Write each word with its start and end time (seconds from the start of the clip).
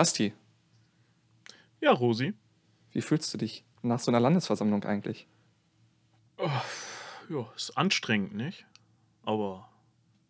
Basti, 0.00 0.32
Ja, 1.82 1.92
Rosi. 1.92 2.32
wie 2.90 3.02
fühlst 3.02 3.34
du 3.34 3.36
dich 3.36 3.66
nach 3.82 4.00
so 4.00 4.10
einer 4.10 4.18
Landesversammlung 4.18 4.82
eigentlich? 4.84 5.28
Ja, 7.28 7.52
ist 7.54 7.76
anstrengend, 7.76 8.34
nicht? 8.34 8.64
Aber 9.24 9.68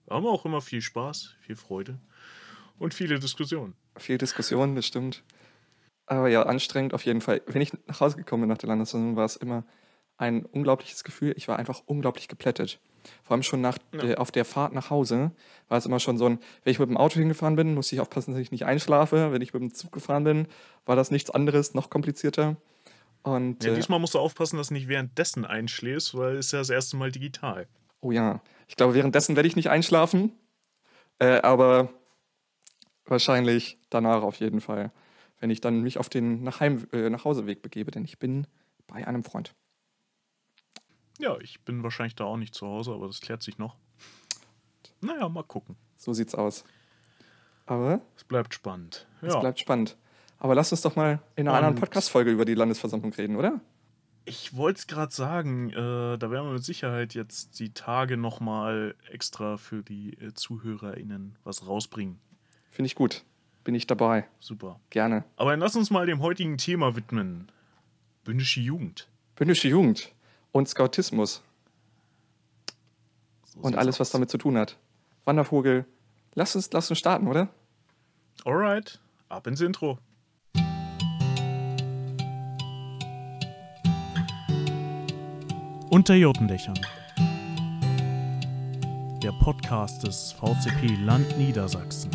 wir 0.07 0.17
haben 0.17 0.27
auch 0.27 0.45
immer 0.45 0.61
viel 0.61 0.83
Spaß, 0.83 1.37
viel 1.43 1.55
Freude 1.55 2.01
und 2.81 2.95
viele 2.95 3.21
Diskussionen. 3.21 3.75
Viel 3.97 4.19
Diskussion, 4.19 4.75
das 4.75 4.87
stimmt. 4.87 5.23
Aber 6.07 6.27
ja, 6.27 6.43
anstrengend 6.43 6.93
auf 6.93 7.07
jeden 7.07 7.21
Fall. 7.21 7.41
Wenn 7.47 7.63
ich 7.63 7.73
nach 7.87 8.01
Hause 8.01 8.17
gekommen 8.17 8.41
bin 8.43 8.49
nach 8.49 8.59
der 8.59 8.71
Landesversammlung, 8.71 9.15
war 9.15 9.27
es 9.27 9.37
immer 9.37 9.63
ein 10.21 10.45
unglaubliches 10.45 11.03
Gefühl. 11.05 11.33
Ich 11.37 11.49
war 11.49 11.59
einfach 11.59 11.83
unglaublich 11.87 12.29
geplättet. 12.29 12.79
Vor 13.23 13.35
allem 13.35 13.43
schon 13.43 13.61
nach, 13.63 13.79
Ja. 13.95 14.03
äh, 14.05 14.15
auf 14.17 14.31
der 14.31 14.45
Fahrt 14.45 14.75
nach 14.75 14.91
Hause 14.91 15.33
war 15.69 15.79
es 15.79 15.87
immer 15.87 15.99
schon 16.01 16.19
so 16.19 16.27
ein, 16.27 16.39
wenn 16.63 16.71
ich 16.73 16.79
mit 16.79 16.89
dem 16.91 16.97
Auto 16.99 17.19
hingefahren 17.19 17.57
bin, 17.57 17.75
musste 17.75 17.95
ich 17.95 18.01
aufpassen, 18.01 18.33
dass 18.33 18.41
ich 18.41 18.53
nicht 18.53 18.67
einschlafe. 18.67 19.33
Wenn 19.33 19.41
ich 19.41 19.55
mit 19.55 19.63
dem 19.63 19.73
Zug 19.75 19.93
gefahren 19.93 20.25
bin, 20.25 20.47
war 20.85 20.97
das 20.97 21.11
nichts 21.11 21.31
anderes, 21.31 21.73
noch 21.75 21.89
komplizierter. 21.89 22.57
Und 23.23 23.65
Ja, 23.65 23.73
äh, 23.73 23.75
diesmal 23.75 23.99
musst 23.99 24.15
du 24.15 24.19
aufpassen, 24.19 24.59
dass 24.59 24.69
du 24.69 24.75
nicht 24.75 24.89
währenddessen 24.89 25.45
einschläfst, 25.47 26.15
weil 26.17 26.37
es 26.37 26.53
ja 26.53 26.59
das 26.59 26.71
erste 26.71 26.97
Mal 26.97 27.11
digital. 27.11 27.67
Oh 28.03 28.13
ja, 28.13 28.41
ich 28.69 28.77
glaube, 28.77 28.95
währenddessen 28.95 29.37
werde 29.37 29.47
ich 29.49 29.57
nicht 29.57 29.71
einschlafen, 29.71 30.33
äh, 31.19 31.41
aber 31.41 31.89
wahrscheinlich 33.07 33.79
danach 33.91 34.23
auf 34.23 34.37
jeden 34.37 34.61
Fall, 34.61 34.91
wenn 35.39 35.51
ich 35.51 35.61
dann 35.61 35.81
mich 35.83 35.99
auf 35.99 36.09
den 36.09 36.43
nach 36.43 36.61
Heim, 36.61 36.87
äh, 36.93 37.09
Nachhauseweg 37.11 37.63
begebe, 37.63 37.91
denn 37.91 38.05
ich 38.05 38.19
bin 38.19 38.47
bei 38.87 39.07
einem 39.07 39.25
Freund. 39.25 39.55
Ja, 41.21 41.39
ich 41.41 41.61
bin 41.61 41.83
wahrscheinlich 41.83 42.15
da 42.15 42.25
auch 42.25 42.37
nicht 42.37 42.55
zu 42.55 42.67
Hause, 42.67 42.93
aber 42.93 43.07
das 43.07 43.21
klärt 43.21 43.43
sich 43.43 43.59
noch. 43.59 43.77
Naja, 45.01 45.29
mal 45.29 45.43
gucken. 45.45 45.77
So 45.97 46.13
sieht's 46.13 46.35
aus. 46.35 46.65
Aber 47.67 48.01
Es 48.17 48.25
bleibt 48.25 48.55
spannend. 48.55 49.07
es 49.23 49.33
Ja. 49.35 49.41
bleibt 49.41 49.61
spannend. 49.61 49.97
Aber 50.39 50.55
lass 50.55 50.73
uns 50.73 50.81
doch 50.83 50.97
mal 50.97 51.21
in 51.37 51.47
einer 51.47 51.57
anderen 51.57 51.75
Und- 51.75 51.81
Podcast-Folge 51.81 52.31
über 52.31 52.45
die 52.45 52.55
Landesversammlung 52.55 53.13
reden, 53.13 53.37
oder? 53.37 53.61
Ich 54.25 54.55
wollte 54.57 54.79
es 54.81 54.87
gerade 54.87 55.13
sagen, 55.15 55.71
äh, 55.71 55.75
da 56.19 56.31
werden 56.31 56.47
wir 56.47 56.53
mit 56.53 56.65
Sicherheit 56.65 57.15
jetzt 57.15 57.59
die 57.59 57.73
Tage 57.73 58.17
nochmal 58.17 58.95
extra 59.11 59.57
für 59.57 59.83
die 59.83 60.15
äh, 60.21 60.33
ZuhörerInnen 60.35 61.37
was 61.45 61.67
rausbringen. 61.67 62.19
Finde 62.71 62.87
ich 62.87 62.95
gut. 62.95 63.25
Bin 63.65 63.75
ich 63.75 63.87
dabei. 63.87 64.27
Super. 64.39 64.81
Gerne. 64.91 65.25
Aber 65.37 65.51
dann 65.51 65.61
lass 65.61 65.77
uns 65.77 65.91
mal 65.91 66.07
dem 66.07 66.21
heutigen 66.21 66.57
Thema 66.59 66.97
widmen. 66.97 67.51
Bündische 68.25 68.61
Jugend. 68.61 69.09
Bündische 69.37 69.69
Jugend 69.69 70.13
und 70.53 70.69
Scoutismus 70.69 71.43
So 73.45 73.61
und 73.61 73.77
alles, 73.77 73.97
aus. 73.97 74.01
was 74.01 74.11
damit 74.11 74.31
zu 74.31 74.39
tun 74.39 74.57
hat. 74.59 74.77
Wandervogel. 75.25 75.85
Lass 76.35 76.55
uns, 76.57 76.71
lass 76.73 76.91
uns 76.91 76.99
starten, 76.99 77.27
oder? 77.29 77.49
Alright, 78.45 79.01
ab 79.29 79.47
ins 79.47 79.61
Intro. 79.61 79.99
Unter 85.91 86.15
Jotendächern. 86.15 86.79
Der 89.23 89.33
Podcast 89.33 90.03
des 90.07 90.33
VCP 90.33 90.97
Land 91.05 91.37
Niedersachsen. 91.37 92.11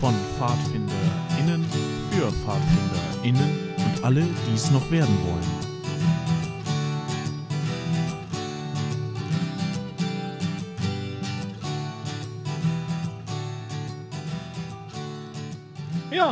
Von 0.00 0.14
PfadfinderInnen 0.36 1.64
für 2.10 2.30
PfadfinderInnen 2.32 3.74
und 3.76 4.04
alle, 4.04 4.22
die 4.22 4.54
es 4.54 4.70
noch 4.70 4.90
werden 4.90 5.16
wollen. 5.24 5.71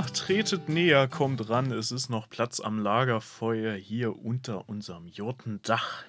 Tretet 0.07 0.69
näher, 0.69 1.09
kommt 1.09 1.49
ran. 1.49 1.71
Es 1.73 1.93
ist 1.93 2.09
noch 2.09 2.29
Platz 2.29 2.61
am 2.61 2.79
Lagerfeuer 2.79 3.75
hier 3.75 4.17
unter 4.25 4.69
unserem 4.69 5.07
Jurtendach. 5.07 6.05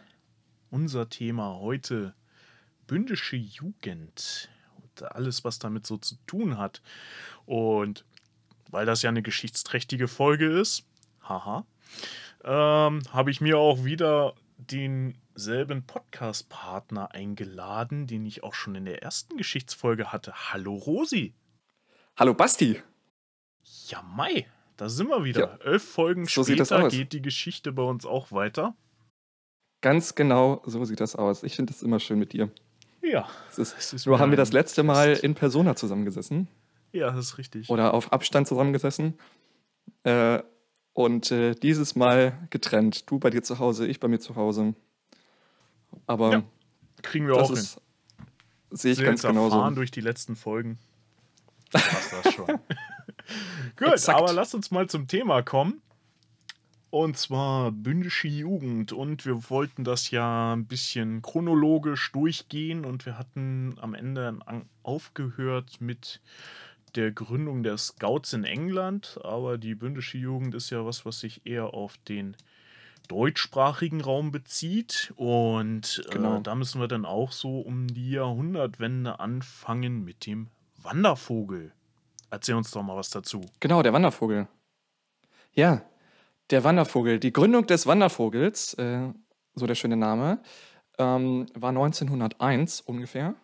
Unser 0.70 1.10
Thema 1.10 1.56
heute: 1.60 2.14
bündische 2.88 3.36
Jugend 3.36 4.50
und 4.78 5.04
alles, 5.12 5.44
was 5.44 5.60
damit 5.60 5.86
so 5.86 5.98
zu 5.98 6.16
tun 6.28 6.58
hat. 6.58 6.82
Und 7.46 8.06
weil 8.70 8.86
das 8.86 9.02
ja 9.02 9.10
eine 9.10 9.22
geschichtsträchtige 9.22 10.08
Folge 10.08 10.46
ist, 10.46 10.86
haha, 11.24 11.66
ähm, 12.44 13.02
habe 13.12 13.32
ich 13.32 13.42
mir 13.42 13.58
auch 13.58 13.84
wieder 13.84 14.34
denselben 14.58 15.86
Podcast-Partner 15.86 17.12
eingeladen, 17.12 18.08
den 18.08 18.26
ich 18.26 18.44
auch 18.44 18.54
schon 18.54 18.76
in 18.76 18.86
der 18.86 19.04
ersten 19.04 19.38
Geschichtsfolge 19.38 20.12
hatte. 20.12 20.34
Hallo 20.52 20.76
Rosi. 20.76 21.34
Hallo 22.16 22.34
Basti. 22.34 22.82
Ja, 23.88 24.02
Mai, 24.02 24.46
da 24.78 24.90
sind 24.90 25.08
wir 25.10 25.24
wieder. 25.24 25.42
Ja, 25.42 25.66
Elf 25.66 25.84
Folgen 25.84 26.26
so 26.26 26.44
sieht 26.44 26.60
das 26.60 26.70
später 26.70 26.90
geht 26.90 27.14
die 27.14 27.22
Geschichte 27.22 27.72
bei 27.72 27.84
uns 27.84 28.06
auch 28.06 28.32
weiter. 28.32 28.76
Ganz 29.82 30.16
genau 30.16 30.62
so 30.66 30.84
sieht 30.86 31.00
das 31.00 31.16
aus. 31.16 31.44
Ich 31.44 31.56
finde 31.56 31.74
es 31.74 31.82
immer 31.82 32.00
schön 32.00 32.20
mit 32.20 32.34
dir. 32.34 32.50
Ja, 33.02 33.28
Es 33.50 33.58
ist, 33.58 33.76
Es 33.78 33.94
ist 33.94 34.04
so 34.04 34.20
haben 34.20 34.32
wir 34.32 34.38
das 34.38 34.54
letzte 34.54 34.84
Mal 34.84 35.14
in 35.14 35.34
Persona 35.34 35.76
zusammengesessen 35.76 36.48
ja, 36.94 37.10
das 37.10 37.26
ist 37.28 37.38
richtig. 37.38 37.70
oder 37.70 37.94
auf 37.94 38.12
Abstand 38.12 38.48
zusammengesessen. 38.48 39.18
Äh, 40.04 40.44
und 40.94 41.32
äh, 41.32 41.56
dieses 41.56 41.96
Mal 41.96 42.38
getrennt. 42.50 43.10
Du 43.10 43.18
bei 43.18 43.30
dir 43.30 43.42
zu 43.44 43.60
Hause, 43.60 43.88
ich 43.88 44.00
bei 44.02 44.10
mir 44.10 44.20
zu 44.20 44.36
Hause. 44.36 44.76
Aber 46.06 46.32
Ja, 46.32 46.44
Kriegen 47.02 47.28
wir 47.28 47.36
das 47.36 47.44
auch 47.44 47.48
hin. 47.48 47.58
ist, 47.58 47.82
sehe 48.72 48.92
ich 48.92 48.98
Sind 48.98 49.06
ganz 49.06 49.24
erfahren 49.24 49.50
genauso. 49.50 49.76
durch 49.76 49.90
die 49.92 50.02
letzten 50.02 50.36
Folgen. 50.36 50.80
Passt 51.72 52.14
das 52.24 52.34
schon. 52.34 52.48
Gut, 53.78 53.94
Exakt. 53.94 54.18
aber 54.20 54.34
lasst 54.34 54.54
uns 54.56 54.72
mal 54.72 54.88
zum 54.88 55.08
Thema 55.08 55.42
kommen. 55.42 55.82
Und 56.90 57.18
zwar 57.18 57.72
bündische 57.72 58.28
Jugend. 58.28 58.92
Und 58.92 59.26
wir 59.26 59.50
wollten 59.50 59.84
das 59.86 60.12
ja 60.12 60.54
ein 60.54 60.66
bisschen 60.66 61.22
chronologisch 61.22 62.12
durchgehen. 62.12 62.84
Und 62.84 63.06
wir 63.06 63.18
hatten 63.18 63.76
am 63.80 63.94
Ende 63.94 64.38
aufgehört 64.84 65.80
mit 65.80 66.20
der 66.96 67.12
Gründung 67.12 67.64
der 67.64 67.78
Scouts 67.78 68.34
in 68.34 68.44
England. 68.44 69.18
Aber 69.24 69.58
die 69.58 69.74
bündische 69.74 70.18
Jugend 70.18 70.54
ist 70.54 70.70
ja 70.70 70.86
was, 70.86 71.06
was 71.06 71.22
sich 71.22 71.46
eher 71.46 71.74
auf 71.74 71.98
den 72.10 72.36
deutschsprachigen 73.08 74.02
Raum 74.02 74.32
bezieht. 74.34 75.14
Und 75.16 76.04
Genau. 76.12 76.40
äh, 76.40 76.42
da 76.42 76.56
müssen 76.56 76.82
wir 76.82 76.90
dann 76.90 77.06
auch 77.06 77.32
so 77.32 77.62
um 77.62 77.88
die 77.88 78.12
Jahrhundertwende 78.12 79.20
anfangen 79.22 80.04
mit 80.04 80.26
dem 80.26 80.48
Wandervogel. 80.82 81.72
Erzähl 82.32 82.56
uns 82.56 82.72
doch 82.72 82.82
mal 82.82 82.96
was 82.96 83.10
dazu. 83.10 83.42
Genau, 83.60 83.84
der 83.84 83.94
Wandervogel. 83.94 84.48
Ja, 85.54 85.84
der 86.50 86.64
Wandervogel. 86.64 87.20
Die 87.20 87.34
Gründung 87.34 87.68
des 87.68 87.86
Wandervogels, 87.86 88.74
äh, 88.76 89.10
so 89.54 89.68
der 89.68 89.76
schöne 89.76 89.98
Name, 89.98 90.42
ähm, 90.98 91.46
war 91.54 91.72
1901 91.74 92.82
ungefähr. 92.82 93.36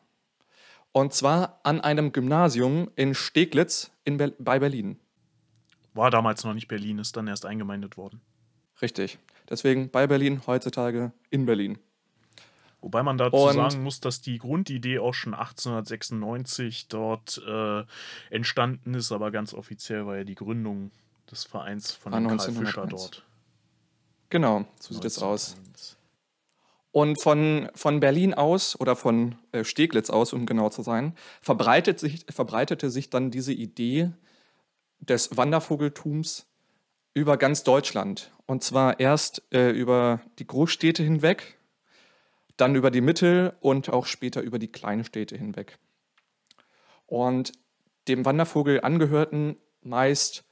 Und 0.94 1.14
zwar 1.14 1.60
an 1.64 1.82
einem 1.82 2.14
Gymnasium 2.14 2.90
in 2.96 3.14
Steglitz 3.14 3.92
in 4.06 4.18
Ber 4.18 4.32
bei 4.40 4.58
Berlin. 4.58 5.00
War 5.94 6.10
damals 6.10 6.46
noch 6.46 6.54
nicht 6.54 6.70
Berlin, 6.70 7.00
ist 7.00 7.18
dann 7.18 7.28
erst 7.28 7.46
eingemeindet 7.46 7.98
worden. 7.98 8.22
Richtig. 8.82 9.20
Deswegen 9.50 9.90
bei 9.90 10.08
Berlin, 10.08 10.42
heutzutage 10.48 11.12
in 11.30 11.46
Berlin. 11.46 11.78
Wobei 12.82 13.04
man 13.04 13.18
dazu 13.18 13.38
Und- 13.38 13.56
sagen 13.56 13.84
muss, 13.84 14.00
dass 14.00 14.22
die 14.22 14.38
Grundidee 14.38 15.00
auch 15.00 15.14
schon 15.14 15.34
1896 15.34 16.88
dort 16.88 17.42
äh, 17.48 17.84
entstanden 18.30 18.94
ist, 18.94 19.12
aber 19.12 19.32
ganz 19.32 19.54
offiziell 19.54 20.06
war 20.06 20.18
ja 20.18 20.24
die 20.24 20.36
Gründung 20.36 20.92
des 21.30 21.44
Vereins 21.44 21.92
von 21.92 22.12
Karl 22.12 22.24
1901. 22.24 22.68
Fischer 22.70 22.88
dort. 22.88 23.26
Genau, 24.30 24.66
so 24.80 24.94
sieht 24.94 25.06
es 25.06 25.22
aus. 25.22 25.56
1901. 25.56 25.98
Und 26.92 27.22
von, 27.22 27.70
von 27.76 28.00
Berlin 28.00 28.34
aus 28.34 28.80
oder 28.80 28.96
von 28.96 29.36
äh, 29.52 29.64
Steglitz 29.64 30.10
aus, 30.10 30.34
um 30.34 30.46
genau 30.46 30.70
zu 30.70 30.82
sein, 30.82 31.16
verbreitet 31.42 32.00
sich, 32.00 32.26
verbreitete 32.30 32.90
sich 32.90 33.10
dann 33.10 33.30
diese 33.30 33.54
Idee 33.54 34.12
des 35.00 35.36
Wandervogeltums 35.38 36.48
über 37.14 37.38
ganz 37.38 37.64
Deutschland. 37.64 38.32
Und 38.46 38.64
zwar 38.64 39.00
erst 39.00 39.44
äh, 39.52 39.70
über 39.70 40.22
die 40.40 40.48
Großstädte 40.48 41.04
hinweg, 41.04 41.57
dann 42.58 42.76
über 42.76 42.92
die 42.92 43.02
Mittel- 43.02 43.54
und 43.62 43.90
auch 43.90 44.06
später 44.06 44.42
über 44.42 44.60
die 44.60 44.72
kleinen 44.72 45.04
Städte 45.04 45.38
hinweg. 45.38 45.78
Und 47.06 47.54
dem 48.08 48.26
Wandervogel 48.26 48.82
angehörten 48.82 49.58
meist 49.82 50.44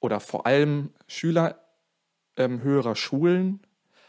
oder 0.00 0.20
vor 0.20 0.46
allem 0.46 0.90
Schüler 1.06 1.60
ähm, 2.36 2.62
höherer 2.62 2.96
Schulen, 2.96 3.60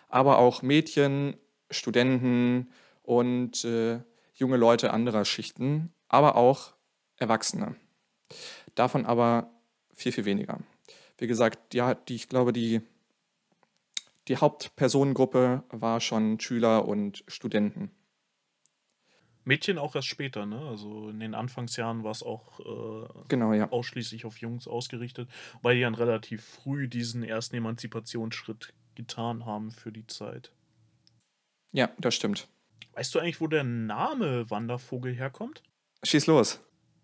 aber 0.08 0.40
auch 0.40 0.62
Mädchen, 0.62 1.36
Studenten 1.70 2.72
und 3.04 3.64
äh, 3.66 4.00
junge 4.34 4.58
Leute 4.58 4.92
anderer 4.92 5.26
Schichten, 5.26 5.92
aber 6.08 6.36
auch 6.36 6.74
Erwachsene. 7.18 7.76
Davon 8.76 9.06
aber 9.06 9.52
viel, 9.94 10.12
viel 10.12 10.26
weniger. 10.26 10.60
Wie 11.18 11.28
gesagt, 11.28 11.74
ja, 11.74 11.94
die, 11.94 12.16
ich 12.16 12.30
glaube, 12.30 12.54
die, 12.54 12.82
die 14.28 14.38
Hauptpersonengruppe 14.38 15.64
war 15.70 16.00
schon 16.00 16.40
Schüler 16.40 16.88
und 16.88 17.24
Studenten. 17.28 17.92
Mädchen 19.44 19.80
auch 19.80 19.96
erst 19.96 20.08
später, 20.08 20.46
ne? 20.46 20.60
Also 20.70 21.10
in 21.10 21.20
den 21.20 21.34
Anfangsjahren 21.34 22.04
war 22.04 22.12
es 22.12 22.22
auch 22.22 22.60
äh, 22.60 23.24
Genau, 23.28 23.54
ja. 23.54 23.72
ausschließlich 23.72 24.26
auf 24.26 24.38
Jungs 24.38 24.68
ausgerichtet, 24.68 25.30
weil 25.64 25.76
die 25.76 25.82
dann 25.82 25.96
relativ 25.96 26.44
früh 26.44 26.88
diesen 26.88 27.24
ersten 27.24 27.56
Emanzipationsschritt 27.56 28.74
getan 28.94 29.46
haben 29.46 29.72
für 29.72 29.92
die 29.92 30.06
Zeit. 30.06 30.52
Ja, 31.72 31.90
das 31.98 32.16
stimmt. 32.16 32.48
Weißt 32.94 33.16
du 33.16 33.20
eigentlich, 33.20 33.42
wo 33.42 33.48
der 33.48 33.64
Name 33.64 34.50
Wandervogel 34.50 35.16
herkommt? 35.16 35.64
Schieß 36.04 36.28
los. 36.28 36.60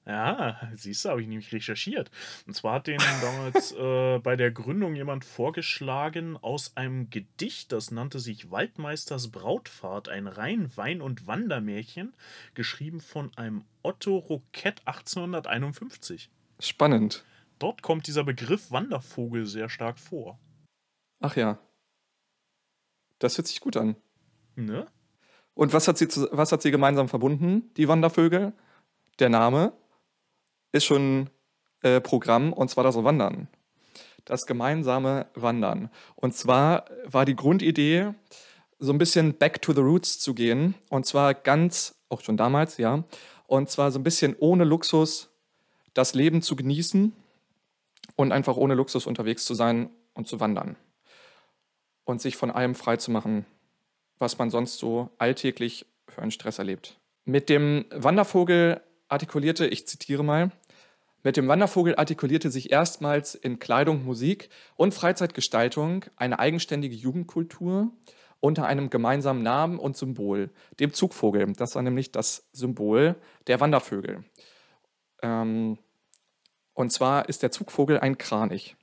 Ja, 0.07 0.57
siehst 0.73 1.03
du, 1.03 1.09
habe 1.09 1.21
ich 1.21 1.27
nämlich 1.27 1.51
recherchiert. 1.51 2.09
Und 2.47 2.53
zwar 2.53 2.75
hat 2.75 2.87
den 2.87 2.97
damals 3.21 3.71
äh, 3.77 4.19
bei 4.19 4.37
der 4.37 4.51
Gründung 4.51 4.95
jemand 4.95 5.25
vorgeschlagen 5.25 6.37
aus 6.37 6.77
einem 6.77 7.09
Gedicht, 7.09 7.73
das 7.73 7.91
nannte 7.91 8.19
sich 8.19 8.49
Waldmeisters 8.49 9.31
Brautfahrt, 9.31 10.07
ein 10.07 10.27
Rhein-, 10.27 10.71
Wein- 10.77 11.01
und 11.01 11.27
Wandermärchen, 11.27 12.15
geschrieben 12.53 13.01
von 13.01 13.35
einem 13.35 13.65
Otto 13.83 14.17
Roquette 14.17 14.81
1851. 14.85 16.29
Spannend. 16.59 17.25
Dort 17.59 17.81
kommt 17.81 18.07
dieser 18.07 18.23
Begriff 18.23 18.71
Wandervogel 18.71 19.45
sehr 19.45 19.67
stark 19.67 19.99
vor. 19.99 20.39
Ach 21.19 21.35
ja. 21.35 21.59
Das 23.19 23.37
hört 23.37 23.47
sich 23.47 23.59
gut 23.59 23.75
an. 23.75 23.97
Ne? 24.55 24.87
Und 25.53 25.73
was 25.73 25.89
hat 25.89 25.97
sie, 25.97 26.07
zu, 26.07 26.29
was 26.31 26.53
hat 26.53 26.61
sie 26.61 26.71
gemeinsam 26.71 27.09
verbunden, 27.09 27.73
die 27.75 27.89
Wandervögel? 27.89 28.53
Der 29.19 29.29
Name 29.29 29.73
ist 30.71 30.85
schon 30.85 31.29
äh, 31.81 32.01
Programm, 32.01 32.53
und 32.53 32.69
zwar 32.69 32.83
das 32.83 32.95
Wandern. 33.03 33.47
Das 34.25 34.45
gemeinsame 34.45 35.27
Wandern. 35.35 35.89
Und 36.15 36.35
zwar 36.35 36.85
war 37.05 37.25
die 37.25 37.35
Grundidee, 37.35 38.13
so 38.79 38.91
ein 38.91 38.97
bisschen 38.97 39.33
back 39.33 39.61
to 39.61 39.73
the 39.73 39.81
roots 39.81 40.19
zu 40.19 40.33
gehen. 40.33 40.75
Und 40.89 41.05
zwar 41.05 41.33
ganz, 41.33 41.95
auch 42.09 42.21
schon 42.21 42.37
damals, 42.37 42.77
ja. 42.77 43.03
Und 43.47 43.69
zwar 43.69 43.91
so 43.91 43.99
ein 43.99 44.03
bisschen 44.03 44.35
ohne 44.39 44.65
Luxus 44.65 45.29
das 45.93 46.13
Leben 46.13 46.41
zu 46.41 46.55
genießen 46.55 47.13
und 48.15 48.31
einfach 48.31 48.57
ohne 48.57 48.75
Luxus 48.75 49.07
unterwegs 49.07 49.45
zu 49.45 49.55
sein 49.55 49.89
und 50.13 50.27
zu 50.27 50.39
wandern. 50.39 50.75
Und 52.03 52.21
sich 52.21 52.37
von 52.37 52.51
allem 52.51 52.75
frei 52.75 52.97
zu 52.97 53.11
machen, 53.11 53.45
was 54.19 54.37
man 54.37 54.49
sonst 54.49 54.77
so 54.77 55.09
alltäglich 55.17 55.85
für 56.07 56.21
einen 56.21 56.31
Stress 56.31 56.59
erlebt. 56.59 56.99
Mit 57.25 57.49
dem 57.49 57.85
Wandervogel 57.91 58.81
artikulierte, 59.07 59.67
ich 59.67 59.87
zitiere 59.87 60.23
mal, 60.23 60.51
mit 61.23 61.35
dem 61.35 61.47
Wandervogel 61.47 61.95
artikulierte 61.95 62.51
sich 62.51 62.71
erstmals 62.71 63.35
in 63.35 63.59
Kleidung, 63.59 64.05
Musik 64.05 64.49
und 64.75 64.93
Freizeitgestaltung 64.93 66.05
eine 66.15 66.39
eigenständige 66.39 66.95
Jugendkultur 66.95 67.91
unter 68.39 68.65
einem 68.65 68.89
gemeinsamen 68.89 69.41
Namen 69.41 69.79
und 69.79 69.97
Symbol, 69.97 70.51
dem 70.79 70.93
Zugvogel. 70.93 71.51
Das 71.53 71.75
war 71.75 71.81
nämlich 71.81 72.11
das 72.11 72.47
Symbol 72.53 73.15
der 73.47 73.59
Wandervögel. 73.59 74.23
Ähm, 75.21 75.79
und 76.73 76.91
zwar 76.91 77.27
ist 77.27 77.41
der 77.41 77.51
Zugvogel 77.51 77.99
ein 77.99 78.17
Kranich 78.17 78.75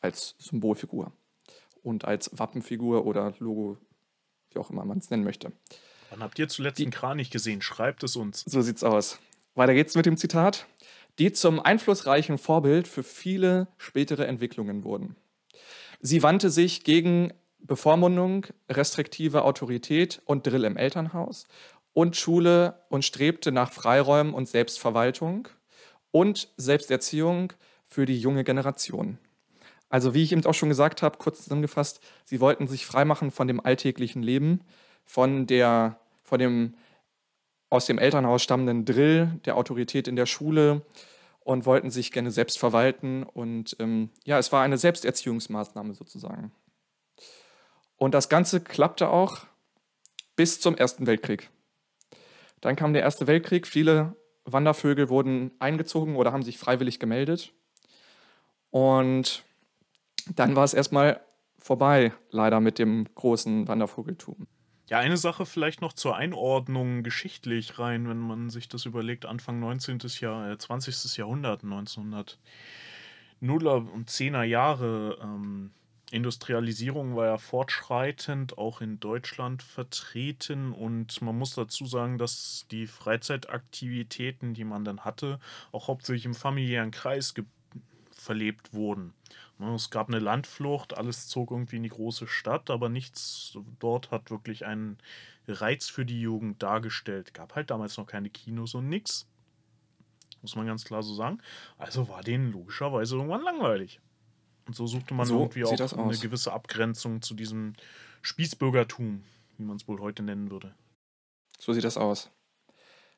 als 0.00 0.34
Symbolfigur 0.38 1.12
und 1.82 2.04
als 2.04 2.36
Wappenfigur 2.36 3.06
oder 3.06 3.32
Logo, 3.38 3.78
wie 4.50 4.58
auch 4.58 4.70
immer 4.70 4.84
man 4.84 4.98
es 4.98 5.10
nennen 5.10 5.24
möchte. 5.24 5.52
Wann 6.10 6.20
habt 6.20 6.38
ihr 6.38 6.48
zuletzt 6.48 6.80
einen 6.80 6.90
Kranich 6.90 7.30
gesehen? 7.30 7.62
Schreibt 7.62 8.02
es 8.02 8.16
uns. 8.16 8.42
So 8.46 8.60
sieht's 8.60 8.82
aus. 8.84 9.18
Weiter 9.56 9.74
geht's 9.74 9.94
mit 9.94 10.04
dem 10.04 10.18
Zitat, 10.18 10.66
die 11.18 11.32
zum 11.32 11.60
einflussreichen 11.60 12.36
Vorbild 12.36 12.86
für 12.86 13.02
viele 13.02 13.68
spätere 13.78 14.26
Entwicklungen 14.26 14.84
wurden. 14.84 15.16
Sie 16.00 16.22
wandte 16.22 16.50
sich 16.50 16.84
gegen 16.84 17.32
Bevormundung, 17.58 18.46
restriktive 18.68 19.44
Autorität 19.44 20.20
und 20.26 20.46
Drill 20.46 20.64
im 20.64 20.76
Elternhaus 20.76 21.48
und 21.94 22.16
Schule 22.16 22.82
und 22.90 23.06
strebte 23.06 23.50
nach 23.50 23.72
Freiräumen 23.72 24.34
und 24.34 24.46
Selbstverwaltung 24.46 25.48
und 26.10 26.48
Selbsterziehung 26.58 27.54
für 27.86 28.04
die 28.04 28.20
junge 28.20 28.44
Generation. 28.44 29.18
Also 29.88 30.12
wie 30.12 30.22
ich 30.22 30.32
eben 30.32 30.44
auch 30.44 30.52
schon 30.52 30.68
gesagt 30.68 31.00
habe, 31.00 31.16
kurz 31.16 31.44
zusammengefasst, 31.44 32.00
sie 32.26 32.40
wollten 32.40 32.68
sich 32.68 32.84
freimachen 32.84 33.30
von 33.30 33.48
dem 33.48 33.64
alltäglichen 33.64 34.22
Leben, 34.22 34.60
von, 35.06 35.46
der, 35.46 35.98
von 36.24 36.38
dem 36.38 36.74
aus 37.68 37.86
dem 37.86 37.98
Elternhaus 37.98 38.42
stammenden 38.42 38.84
Drill, 38.84 39.40
der 39.44 39.56
Autorität 39.56 40.08
in 40.08 40.16
der 40.16 40.26
Schule 40.26 40.82
und 41.40 41.66
wollten 41.66 41.90
sich 41.90 42.12
gerne 42.12 42.30
selbst 42.30 42.58
verwalten. 42.58 43.22
Und 43.22 43.76
ähm, 43.80 44.10
ja, 44.24 44.38
es 44.38 44.52
war 44.52 44.62
eine 44.62 44.78
Selbsterziehungsmaßnahme 44.78 45.94
sozusagen. 45.94 46.52
Und 47.96 48.14
das 48.14 48.28
Ganze 48.28 48.60
klappte 48.60 49.08
auch 49.08 49.46
bis 50.36 50.60
zum 50.60 50.76
Ersten 50.76 51.06
Weltkrieg. 51.06 51.50
Dann 52.60 52.76
kam 52.76 52.92
der 52.92 53.02
Erste 53.02 53.26
Weltkrieg, 53.26 53.66
viele 53.66 54.16
Wandervögel 54.44 55.08
wurden 55.08 55.50
eingezogen 55.58 56.16
oder 56.16 56.32
haben 56.32 56.42
sich 56.42 56.58
freiwillig 56.58 57.00
gemeldet. 57.00 57.52
Und 58.70 59.44
dann 60.34 60.56
war 60.56 60.64
es 60.64 60.74
erstmal 60.74 61.20
vorbei, 61.58 62.12
leider 62.30 62.60
mit 62.60 62.78
dem 62.78 63.06
großen 63.14 63.66
Wandervogeltum. 63.68 64.46
Ja, 64.88 64.98
eine 65.00 65.16
Sache 65.16 65.46
vielleicht 65.46 65.80
noch 65.80 65.92
zur 65.92 66.16
Einordnung 66.16 67.02
geschichtlich 67.02 67.78
rein, 67.80 68.08
wenn 68.08 68.18
man 68.18 68.50
sich 68.50 68.68
das 68.68 68.86
überlegt, 68.86 69.26
Anfang 69.26 69.58
19. 69.58 69.98
Jahr, 70.20 70.48
äh, 70.50 70.58
20. 70.58 71.16
Jahrhundert, 71.16 71.64
1900 71.64 72.38
Nuller 73.40 73.76
und 73.92 74.08
Zehner 74.08 74.44
Jahre. 74.44 75.18
Ähm, 75.20 75.72
Industrialisierung 76.12 77.16
war 77.16 77.26
ja 77.26 77.36
fortschreitend, 77.36 78.58
auch 78.58 78.80
in 78.80 79.00
Deutschland 79.00 79.64
vertreten 79.64 80.72
und 80.72 81.20
man 81.20 81.36
muss 81.36 81.56
dazu 81.56 81.84
sagen, 81.86 82.16
dass 82.16 82.66
die 82.70 82.86
Freizeitaktivitäten, 82.86 84.54
die 84.54 84.62
man 84.62 84.84
dann 84.84 85.04
hatte, 85.04 85.40
auch 85.72 85.88
hauptsächlich 85.88 86.26
im 86.26 86.34
familiären 86.36 86.92
Kreis 86.92 87.34
verlebt 88.12 88.72
wurden. 88.72 89.14
Ne, 89.58 89.74
es 89.74 89.90
gab 89.90 90.08
eine 90.08 90.18
Landflucht, 90.18 90.96
alles 90.96 91.28
zog 91.28 91.50
irgendwie 91.50 91.76
in 91.76 91.82
die 91.82 91.88
große 91.88 92.26
Stadt, 92.26 92.70
aber 92.70 92.88
nichts 92.88 93.56
dort 93.78 94.10
hat 94.10 94.30
wirklich 94.30 94.66
einen 94.66 94.98
Reiz 95.48 95.88
für 95.88 96.04
die 96.04 96.20
Jugend 96.20 96.62
dargestellt. 96.62 97.32
Gab 97.32 97.54
halt 97.54 97.70
damals 97.70 97.96
noch 97.96 98.06
keine 98.06 98.28
Kinos 98.28 98.74
und 98.74 98.88
nix. 98.88 99.26
Muss 100.42 100.56
man 100.56 100.66
ganz 100.66 100.84
klar 100.84 101.02
so 101.02 101.14
sagen. 101.14 101.40
Also 101.78 102.08
war 102.08 102.22
denen 102.22 102.52
logischerweise 102.52 103.16
irgendwann 103.16 103.42
langweilig. 103.42 104.00
Und 104.66 104.76
so 104.76 104.86
suchte 104.86 105.14
man 105.14 105.26
so 105.26 105.40
irgendwie 105.40 105.64
auch 105.64 105.98
eine 105.98 106.18
gewisse 106.18 106.52
Abgrenzung 106.52 107.22
zu 107.22 107.34
diesem 107.34 107.74
Spießbürgertum, 108.22 109.22
wie 109.56 109.62
man 109.62 109.76
es 109.76 109.88
wohl 109.88 110.00
heute 110.00 110.22
nennen 110.22 110.50
würde. 110.50 110.74
So 111.58 111.72
sieht 111.72 111.84
das 111.84 111.96
aus. 111.96 112.30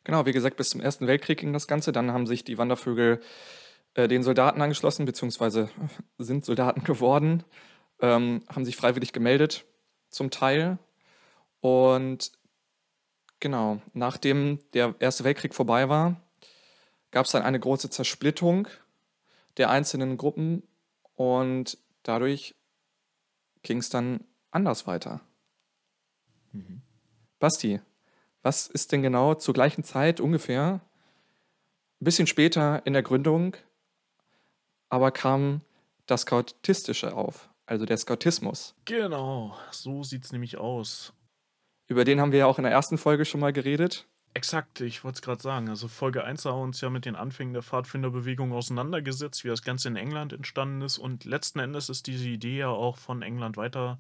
Genau, 0.04 0.24
wie 0.26 0.32
gesagt, 0.32 0.56
bis 0.56 0.70
zum 0.70 0.80
Ersten 0.80 1.06
Weltkrieg 1.06 1.38
ging 1.38 1.52
das 1.52 1.66
Ganze. 1.66 1.90
Dann 1.90 2.12
haben 2.12 2.26
sich 2.26 2.44
die 2.44 2.58
Wandervögel 2.58 3.20
äh, 3.98 4.06
den 4.06 4.22
Soldaten 4.22 4.62
angeschlossen, 4.62 5.06
beziehungsweise 5.06 5.70
sind 6.18 6.44
Soldaten 6.44 6.84
geworden, 6.84 7.42
ähm, 8.00 8.44
haben 8.48 8.64
sich 8.64 8.76
freiwillig 8.76 9.12
gemeldet, 9.12 9.64
zum 10.08 10.30
Teil. 10.30 10.78
Und 11.60 12.30
genau, 13.40 13.82
nachdem 13.94 14.60
der 14.72 14.94
Erste 15.00 15.24
Weltkrieg 15.24 15.52
vorbei 15.52 15.88
war, 15.88 16.20
gab 17.10 17.26
es 17.26 17.32
dann 17.32 17.42
eine 17.42 17.58
große 17.58 17.90
Zersplittung 17.90 18.68
der 19.56 19.70
einzelnen 19.70 20.16
Gruppen 20.16 20.62
und 21.16 21.76
dadurch 22.04 22.54
ging 23.62 23.78
es 23.78 23.90
dann 23.90 24.20
anders 24.52 24.86
weiter. 24.86 25.20
Mhm. 26.52 26.82
Basti, 27.40 27.80
was 28.42 28.68
ist 28.68 28.92
denn 28.92 29.02
genau 29.02 29.34
zur 29.34 29.54
gleichen 29.54 29.82
Zeit 29.82 30.20
ungefähr, 30.20 30.80
ein 32.00 32.04
bisschen 32.04 32.28
später 32.28 32.86
in 32.86 32.92
der 32.92 33.02
Gründung 33.02 33.56
aber 34.88 35.10
kam 35.10 35.60
das 36.06 36.22
Scoutistische 36.22 37.14
auf, 37.14 37.48
also 37.66 37.86
der 37.86 37.96
Scoutismus. 37.96 38.74
Genau, 38.84 39.56
so 39.70 40.02
sieht 40.02 40.24
es 40.24 40.32
nämlich 40.32 40.56
aus. 40.56 41.12
Über 41.86 42.04
den 42.04 42.20
haben 42.20 42.32
wir 42.32 42.40
ja 42.40 42.46
auch 42.46 42.58
in 42.58 42.64
der 42.64 42.72
ersten 42.72 42.98
Folge 42.98 43.24
schon 43.24 43.40
mal 43.40 43.52
geredet. 43.52 44.06
Exakt, 44.34 44.80
ich 44.82 45.02
wollte 45.04 45.16
es 45.16 45.22
gerade 45.22 45.42
sagen. 45.42 45.68
Also 45.68 45.88
Folge 45.88 46.22
1 46.22 46.44
haben 46.44 46.58
wir 46.58 46.62
uns 46.62 46.80
ja 46.80 46.90
mit 46.90 47.06
den 47.06 47.16
Anfängen 47.16 47.54
der 47.54 47.62
Pfadfinderbewegung 47.62 48.52
auseinandergesetzt, 48.52 49.42
wie 49.42 49.48
das 49.48 49.62
Ganze 49.62 49.88
in 49.88 49.96
England 49.96 50.32
entstanden 50.32 50.82
ist. 50.82 50.98
Und 50.98 51.24
letzten 51.24 51.58
Endes 51.58 51.88
ist 51.88 52.06
diese 52.06 52.28
Idee 52.28 52.58
ja 52.58 52.68
auch 52.68 52.98
von 52.98 53.22
England 53.22 53.56
weiter 53.56 53.98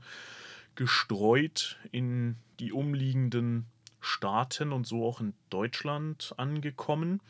gestreut 0.74 1.78
in 1.90 2.36
die 2.60 2.72
umliegenden 2.72 3.66
Staaten 4.00 4.72
und 4.72 4.86
so 4.86 5.04
auch 5.04 5.20
in 5.20 5.34
Deutschland 5.50 6.34
angekommen. 6.36 7.20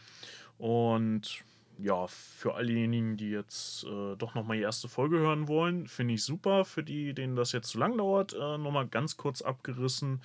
Und 0.59 1.45
ja, 1.79 2.09
für 2.09 2.55
all 2.55 2.67
diejenigen, 2.67 3.17
die 3.17 3.31
jetzt 3.31 3.85
äh, 3.85 4.17
doch 4.17 4.35
nochmal 4.35 4.57
die 4.57 4.63
erste 4.65 4.89
Folge 4.89 5.19
hören 5.19 5.47
wollen, 5.47 5.87
finde 5.87 6.15
ich 6.15 6.25
super. 6.25 6.65
Für 6.65 6.83
die, 6.83 7.15
denen 7.15 7.37
das 7.37 7.53
jetzt 7.53 7.69
zu 7.69 7.79
lang 7.79 7.97
dauert, 7.97 8.33
äh, 8.33 8.59
nochmal 8.59 8.89
ganz 8.89 9.17
kurz 9.17 9.43
abgerissen. 9.43 10.21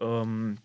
Ähm, 0.00 0.58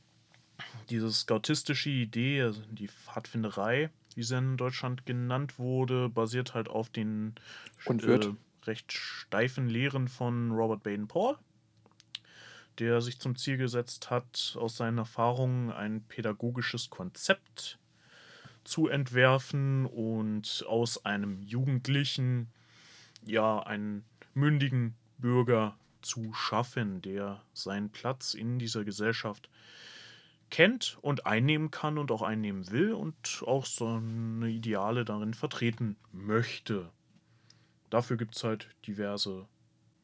diese 0.89 1.11
scoutistische 1.11 1.89
Idee, 1.91 2.41
also 2.41 2.61
die 2.71 2.87
Pfadfinderei, 2.87 3.91
wie 4.15 4.23
sie 4.23 4.37
in 4.37 4.57
Deutschland 4.57 5.05
genannt 5.05 5.59
wurde, 5.59 6.09
basiert 6.09 6.53
halt 6.55 6.69
auf 6.69 6.89
den 6.89 7.35
äh, 7.85 8.19
recht 8.65 8.91
steifen 8.91 9.69
Lehren 9.69 10.07
von 10.07 10.51
Robert 10.51 10.81
Baden-Paul. 10.83 11.37
der 12.79 12.99
sich 13.01 13.19
zum 13.19 13.35
Ziel 13.37 13.57
gesetzt 13.57 14.09
hat, 14.09 14.57
aus 14.59 14.77
seinen 14.77 14.97
Erfahrungen 14.97 15.71
ein 15.71 16.03
pädagogisches 16.03 16.89
Konzept 16.89 17.79
zu 18.65 18.87
entwerfen 18.87 19.85
und 19.85 20.65
aus 20.67 21.05
einem 21.05 21.41
Jugendlichen 21.41 22.51
ja 23.25 23.59
einen 23.59 24.03
mündigen 24.33 24.95
Bürger 25.17 25.77
zu 26.01 26.33
schaffen, 26.33 27.01
der 27.01 27.41
seinen 27.53 27.89
Platz 27.89 28.33
in 28.33 28.59
dieser 28.59 28.83
Gesellschaft 28.83 29.49
kennt 30.49 30.97
und 31.01 31.25
einnehmen 31.25 31.71
kann 31.71 31.97
und 31.97 32.11
auch 32.11 32.21
einnehmen 32.21 32.69
will 32.69 32.93
und 32.93 33.43
auch 33.45 33.65
seine 33.65 34.49
Ideale 34.49 35.05
darin 35.05 35.33
vertreten 35.33 35.95
möchte. 36.11 36.91
Dafür 37.89 38.17
gibt 38.17 38.35
es 38.35 38.43
halt 38.43 38.69
diverse 38.85 39.47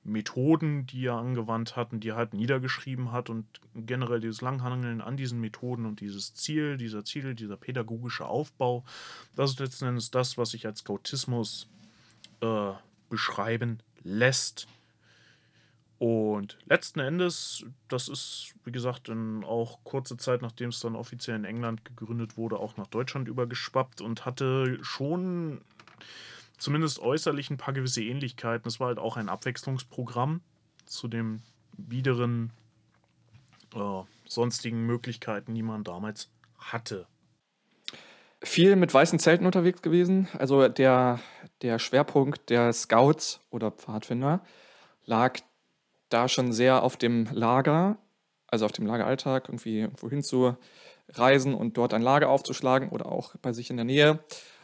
Methoden, 0.04 0.88
die 0.88 1.06
er 1.06 1.16
angewandt 1.16 1.76
hat 1.76 1.94
und 1.94 2.04
die 2.04 2.10
er 2.10 2.16
halt 2.16 2.34
niedergeschrieben 2.34 3.12
hat 3.12 3.30
und 3.30 3.46
generell 3.76 4.20
dieses 4.20 4.42
Langhangeln 4.42 5.00
an 5.00 5.16
diesen 5.16 5.40
Methoden 5.40 5.86
und 5.86 6.00
dieses 6.00 6.34
Ziel, 6.34 6.78
dieser 6.78 7.06
Ziel, 7.06 7.36
dieser 7.36 7.58
pädagogische 7.58 8.26
Aufbau, 8.26 8.84
das 9.36 9.52
ist 9.52 9.60
letzten 9.60 9.86
Endes 9.86 10.10
das, 10.10 10.38
was 10.38 10.52
sich 10.52 10.66
als 10.66 10.80
Scoutismus 10.80 11.68
äh, 12.42 12.72
beschreiben 13.10 13.80
lässt. 14.04 14.68
Und 16.00 16.58
letzten 16.66 17.00
Endes, 17.00 17.64
das 17.88 18.08
ist, 18.08 18.56
wie 18.64 18.72
gesagt, 18.72 19.10
dann 19.10 19.44
auch 19.44 19.84
kurze 19.84 20.18
Zeit, 20.18 20.42
nachdem 20.42 20.70
es 20.70 20.80
dann 20.80 20.96
offiziell 20.96 21.36
in 21.36 21.46
England 21.46 21.86
gegründet 21.86 22.38
wurde, 22.38 22.58
auch 22.58 22.76
nach 22.76 22.88
Deutschland 22.88 23.28
übergeschwappt 23.28 24.02
und 24.02 24.26
hatte 24.26 24.80
schon 24.82 25.62
zumindest 26.62 27.00
äußerlich 27.00 27.50
ein 27.50 27.58
paar 27.58 27.74
gewisse 27.74 28.04
Ähnlichkeiten. 28.04 28.68
Es 28.68 28.80
war 28.80 28.88
halt 28.88 29.00
auch 29.00 29.18
ein 29.18 29.30
Abwechslungsprogramm 29.30 30.42
zu 30.86 31.08
den 31.08 31.42
biederen 31.76 32.52
äh, 33.74 34.04
sonstigen 34.28 34.86
Möglichkeiten, 34.86 35.56
die 35.56 35.64
man 35.64 35.84
damals 35.84 36.30
hatte. 36.60 37.08
Viel 38.44 38.76
mit 38.76 38.94
weißen 38.94 39.18
Zelten 39.18 39.46
unterwegs 39.46 39.82
gewesen. 39.82 40.28
Also 40.38 40.68
der, 40.68 41.20
der 41.64 41.80
Schwerpunkt 41.80 42.50
der 42.52 42.74
Scouts 42.74 43.40
oder 43.50 43.72
Pfadfinder 43.72 44.44
lag 45.06 45.40
da 46.10 46.28
schon 46.28 46.54
sehr 46.54 46.84
auf 46.84 46.96
dem 46.96 47.28
Lager, 47.32 47.98
also 48.48 48.66
auf 48.66 48.72
dem 48.72 48.86
Lageralltag, 48.86 49.50
irgendwie 49.50 49.80
irgendwo 49.80 50.10
hinzureisen 50.10 51.56
und 51.56 51.78
dort 51.78 51.94
ein 51.94 52.02
Lager 52.04 52.30
aufzuschlagen 52.30 52.90
oder 52.90 53.08
auch 53.08 53.36
bei 53.42 53.52
sich 53.52 53.72
in 53.72 53.78
der 53.78 53.86
Nähe. 53.86 54.20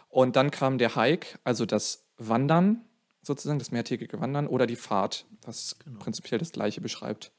Und 0.09 0.35
dann 0.35 0.51
kam 0.51 0.77
der 0.77 0.95
Hike, 0.95 1.39
also 1.43 1.65
das 1.65 2.07
Wandern 2.17 2.87
sozusagen, 3.21 3.59
das 3.59 3.71
mehrtägige 3.71 4.19
Wandern 4.19 4.47
oder 4.47 4.65
die 4.65 4.75
Fahrt, 4.75 5.25
was 5.43 5.77
genau. 5.83 5.99
prinzipiell 5.99 6.39
das 6.39 6.51
gleiche 6.51 6.81
beschreibt. 6.81 7.31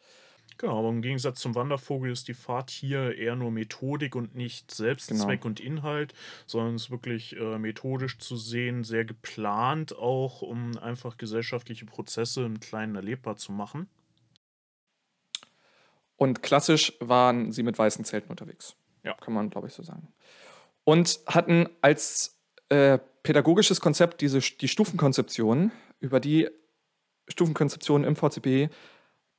Genau, 0.56 0.78
aber 0.78 0.88
im 0.88 1.02
Gegensatz 1.02 1.40
zum 1.40 1.54
Wandervogel 1.54 2.10
ist 2.10 2.26
die 2.26 2.34
Fahrt 2.34 2.70
hier 2.70 3.16
eher 3.16 3.36
nur 3.36 3.50
Methodik 3.50 4.16
und 4.16 4.34
nicht 4.34 4.72
Selbstzweck 4.72 5.42
genau. 5.42 5.46
und 5.46 5.60
Inhalt, 5.60 6.14
sondern 6.46 6.74
es 6.74 6.84
ist 6.84 6.90
wirklich 6.90 7.36
äh, 7.36 7.58
methodisch 7.58 8.18
zu 8.18 8.36
sehen, 8.36 8.82
sehr 8.82 9.04
geplant 9.04 9.96
auch, 9.96 10.42
um 10.42 10.76
einfach 10.78 11.16
gesellschaftliche 11.16 11.86
Prozesse 11.86 12.44
im 12.44 12.60
Kleinen 12.60 12.96
erlebbar 12.96 13.36
zu 13.36 13.52
machen. 13.52 13.88
Und 16.16 16.42
klassisch 16.42 16.94
waren 16.98 17.52
sie 17.52 17.62
mit 17.62 17.78
weißen 17.78 18.04
Zelten 18.04 18.30
unterwegs. 18.30 18.74
Ja. 19.04 19.14
Kann 19.14 19.34
man, 19.34 19.50
glaube 19.50 19.68
ich, 19.68 19.74
so 19.74 19.84
sagen. 19.84 20.08
Und 20.82 21.20
hatten 21.26 21.68
als 21.82 22.37
äh, 22.68 22.98
pädagogisches 23.22 23.80
Konzept, 23.80 24.20
diese, 24.20 24.40
die 24.40 24.68
Stufenkonzeption, 24.68 25.72
über 26.00 26.20
die 26.20 26.48
Stufenkonzeption 27.28 28.04
im 28.04 28.16
VCP 28.16 28.70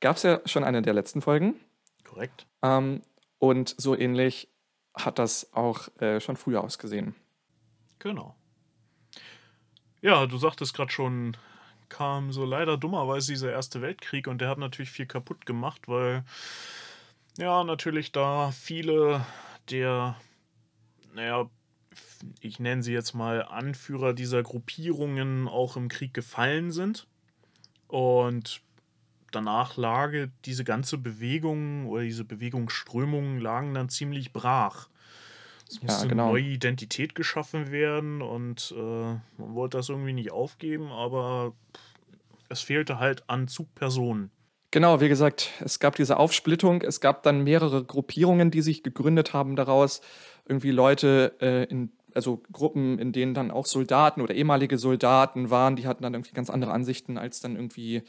gab 0.00 0.16
es 0.16 0.22
ja 0.22 0.40
schon 0.46 0.64
eine 0.64 0.82
der 0.82 0.94
letzten 0.94 1.22
Folgen. 1.22 1.54
Korrekt. 2.04 2.46
Ähm, 2.62 3.02
und 3.38 3.74
so 3.78 3.96
ähnlich 3.96 4.48
hat 4.94 5.18
das 5.18 5.52
auch 5.52 5.88
äh, 6.00 6.20
schon 6.20 6.36
früher 6.36 6.62
ausgesehen. 6.62 7.14
Genau. 7.98 8.34
Ja, 10.02 10.26
du 10.26 10.38
sagtest 10.38 10.74
gerade 10.74 10.90
schon, 10.90 11.36
kam 11.88 12.32
so 12.32 12.44
leider 12.44 12.76
dummerweise 12.78 13.32
dieser 13.32 13.52
Erste 13.52 13.82
Weltkrieg 13.82 14.26
und 14.26 14.40
der 14.40 14.48
hat 14.48 14.58
natürlich 14.58 14.90
viel 14.90 15.06
kaputt 15.06 15.44
gemacht, 15.44 15.88
weil 15.88 16.24
ja, 17.36 17.62
natürlich 17.64 18.12
da 18.12 18.50
viele 18.52 19.26
der, 19.70 20.16
naja, 21.14 21.50
ich 22.40 22.58
nenne 22.60 22.82
sie 22.82 22.92
jetzt 22.92 23.14
mal 23.14 23.42
Anführer 23.42 24.12
dieser 24.12 24.42
Gruppierungen 24.42 25.48
auch 25.48 25.76
im 25.76 25.88
Krieg 25.88 26.14
gefallen 26.14 26.70
sind. 26.70 27.06
Und 27.88 28.62
danach 29.32 29.76
lag 29.76 30.12
diese 30.44 30.64
ganze 30.64 30.98
Bewegung 30.98 31.86
oder 31.86 32.02
diese 32.02 32.24
Bewegungsströmungen 32.24 33.40
lagen 33.40 33.74
dann 33.74 33.88
ziemlich 33.88 34.32
brach. 34.32 34.88
Es 35.68 35.82
musste 35.82 36.02
ja, 36.04 36.08
genau. 36.08 36.24
eine 36.24 36.32
neue 36.32 36.52
Identität 36.52 37.14
geschaffen 37.14 37.70
werden 37.70 38.22
und 38.22 38.74
äh, 38.76 38.80
man 38.80 39.54
wollte 39.54 39.76
das 39.76 39.88
irgendwie 39.88 40.12
nicht 40.12 40.32
aufgeben, 40.32 40.90
aber 40.90 41.54
es 42.48 42.60
fehlte 42.60 42.98
halt 42.98 43.22
an 43.28 43.46
Zugpersonen. 43.46 44.32
Genau, 44.72 45.00
wie 45.00 45.08
gesagt, 45.08 45.50
es 45.60 45.80
gab 45.80 45.96
diese 45.96 46.16
Aufsplittung, 46.16 46.82
es 46.82 47.00
gab 47.00 47.24
dann 47.24 47.42
mehrere 47.42 47.84
Gruppierungen, 47.84 48.52
die 48.52 48.62
sich 48.62 48.84
gegründet 48.84 49.32
haben 49.32 49.56
daraus. 49.56 50.00
Irgendwie 50.50 50.72
Leute 50.72 51.36
äh, 51.40 51.64
in 51.64 51.92
also 52.14 52.42
Gruppen, 52.52 52.98
in 52.98 53.12
denen 53.12 53.34
dann 53.34 53.50
auch 53.50 53.66
Soldaten 53.66 54.20
oder 54.20 54.34
ehemalige 54.34 54.78
Soldaten 54.78 55.50
waren, 55.50 55.76
die 55.76 55.86
hatten 55.86 56.02
dann 56.02 56.14
irgendwie 56.14 56.32
ganz 56.32 56.50
andere 56.50 56.72
Ansichten 56.72 57.18
als 57.18 57.40
dann 57.40 57.54
irgendwie 57.54 58.02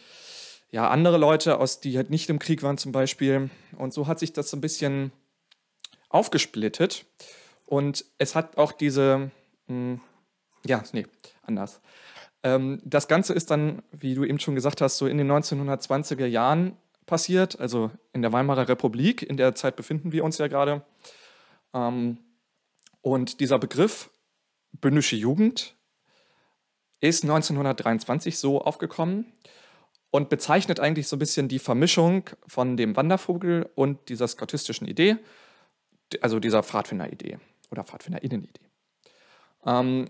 ja 0.71 0.89
andere 0.89 1.17
Leute, 1.17 1.59
aus 1.59 1.79
die 1.79 1.97
halt 1.97 2.09
nicht 2.09 2.29
im 2.29 2.39
Krieg 2.39 2.63
waren 2.63 2.77
zum 2.77 2.91
Beispiel. 2.91 3.49
Und 3.77 3.93
so 3.93 4.07
hat 4.07 4.19
sich 4.19 4.33
das 4.33 4.49
so 4.49 4.57
ein 4.57 4.61
bisschen 4.61 5.11
aufgesplittet. 6.09 7.05
Und 7.65 8.05
es 8.17 8.35
hat 8.35 8.57
auch 8.57 8.71
diese, 8.71 9.31
mh, 9.67 9.75
hm, 9.75 10.01
ja, 10.65 10.83
nee, 10.93 11.05
anders. 11.43 11.81
Ähm, 12.43 12.81
das 12.83 13.07
Ganze 13.07 13.33
ist 13.33 13.51
dann, 13.51 13.81
wie 13.91 14.13
du 14.13 14.23
eben 14.23 14.39
schon 14.39 14.55
gesagt 14.55 14.81
hast, 14.81 14.97
so 14.97 15.07
in 15.07 15.17
den 15.17 15.31
1920er 15.31 16.25
Jahren 16.25 16.75
passiert, 17.05 17.59
also 17.59 17.91
in 18.13 18.21
der 18.21 18.31
Weimarer 18.31 18.67
Republik. 18.67 19.23
In 19.23 19.37
der 19.37 19.55
Zeit 19.55 19.75
befinden 19.75 20.11
wir 20.11 20.23
uns 20.23 20.37
ja 20.37 20.47
gerade. 20.47 20.83
Ähm, 21.73 22.17
und 23.01 23.39
dieser 23.39 23.59
Begriff 23.59 24.09
bündische 24.73 25.15
Jugend 25.15 25.75
ist 26.99 27.23
1923 27.23 28.37
so 28.37 28.61
aufgekommen 28.61 29.33
und 30.11 30.29
bezeichnet 30.29 30.79
eigentlich 30.79 31.07
so 31.07 31.15
ein 31.15 31.19
bisschen 31.19 31.47
die 31.47 31.59
Vermischung 31.59 32.29
von 32.47 32.77
dem 32.77 32.95
Wandervogel 32.95 33.69
und 33.75 34.09
dieser 34.09 34.27
skautistischen 34.27 34.87
Idee, 34.87 35.17
also 36.21 36.39
dieser 36.39 36.63
Pfadfinder-Idee 36.63 37.39
oder 37.71 37.83
Pfadfinderinnen-Idee. 37.83 38.69
Ähm, 39.65 40.09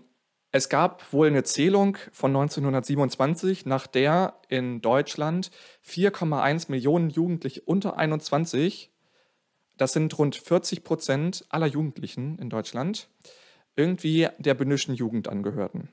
es 0.50 0.68
gab 0.68 1.12
wohl 1.14 1.28
eine 1.28 1.44
Zählung 1.44 1.96
von 2.12 2.32
1927, 2.32 3.64
nach 3.64 3.86
der 3.86 4.34
in 4.48 4.82
Deutschland 4.82 5.50
4,1 5.86 6.70
Millionen 6.70 7.08
Jugendliche 7.08 7.62
unter 7.62 7.96
21 7.96 8.91
das 9.76 9.92
sind 9.92 10.16
rund 10.18 10.36
40 10.36 10.84
Prozent 10.84 11.44
aller 11.48 11.66
Jugendlichen 11.66 12.38
in 12.38 12.50
Deutschland, 12.50 13.08
irgendwie 13.76 14.28
der 14.38 14.54
bündischen 14.54 14.94
Jugend 14.94 15.28
angehörten. 15.28 15.88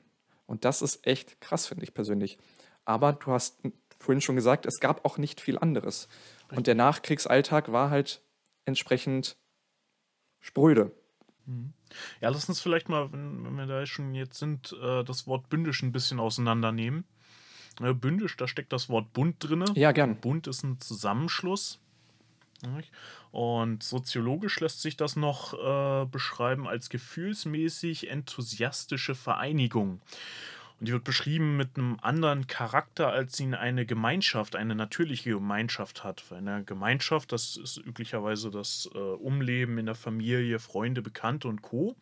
Und 0.46 0.64
das 0.64 0.82
ist 0.82 1.06
echt 1.06 1.40
krass, 1.40 1.66
finde 1.66 1.84
ich 1.84 1.94
persönlich. 1.94 2.38
Aber 2.84 3.12
du 3.12 3.32
hast 3.32 3.60
vorhin 3.98 4.20
schon 4.20 4.36
gesagt, 4.36 4.66
es 4.66 4.80
gab 4.80 5.04
auch 5.04 5.18
nicht 5.18 5.40
viel 5.40 5.58
anderes. 5.58 6.08
Und 6.50 6.66
der 6.66 6.74
Nachkriegsalltag 6.74 7.70
war 7.70 7.90
halt 7.90 8.22
entsprechend 8.64 9.36
spröde. 10.40 10.92
Mhm. 11.46 11.72
Ja, 12.20 12.30
lass 12.30 12.48
uns 12.48 12.60
vielleicht 12.60 12.88
mal, 12.88 13.12
wenn, 13.12 13.56
wir 13.56 13.66
da 13.66 13.84
schon 13.86 14.14
jetzt 14.14 14.38
sind, 14.38 14.76
äh, 14.80 15.04
das 15.04 15.26
Wort 15.26 15.48
bündisch 15.48 15.82
ein 15.82 15.92
bisschen 15.92 16.20
auseinandernehmen. 16.20 17.04
Äh, 17.80 17.94
bündisch, 17.94 18.36
da 18.36 18.48
steckt 18.48 18.72
das 18.72 18.88
Wort 18.88 19.12
Bund 19.12 19.36
drin. 19.38 19.64
Ja, 19.74 19.92
gern. 19.92 20.20
Bund 20.20 20.46
ist 20.46 20.62
ein 20.62 20.80
Zusammenschluss. 20.80 21.80
Und 23.30 23.82
soziologisch 23.82 24.60
lässt 24.60 24.82
sich 24.82 24.96
das 24.96 25.16
noch 25.16 25.54
äh, 25.54 26.06
beschreiben 26.06 26.66
als 26.66 26.90
gefühlsmäßig 26.90 28.10
enthusiastische 28.10 29.14
Vereinigung. 29.14 30.00
Und 30.80 30.88
die 30.88 30.92
wird 30.92 31.04
beschrieben 31.04 31.58
mit 31.58 31.76
einem 31.76 31.98
anderen 32.00 32.46
Charakter, 32.46 33.08
als 33.08 33.36
sie 33.36 33.54
eine 33.54 33.84
Gemeinschaft, 33.84 34.56
eine 34.56 34.74
natürliche 34.74 35.30
Gemeinschaft 35.30 36.04
hat. 36.04 36.24
Eine 36.30 36.64
Gemeinschaft, 36.64 37.32
das 37.32 37.58
ist 37.58 37.76
üblicherweise 37.76 38.50
das 38.50 38.88
äh, 38.94 38.98
Umleben 38.98 39.76
in 39.76 39.86
der 39.86 39.94
Familie, 39.94 40.58
Freunde, 40.58 41.02
Bekannte 41.02 41.48
und 41.48 41.60
Co. 41.60 41.96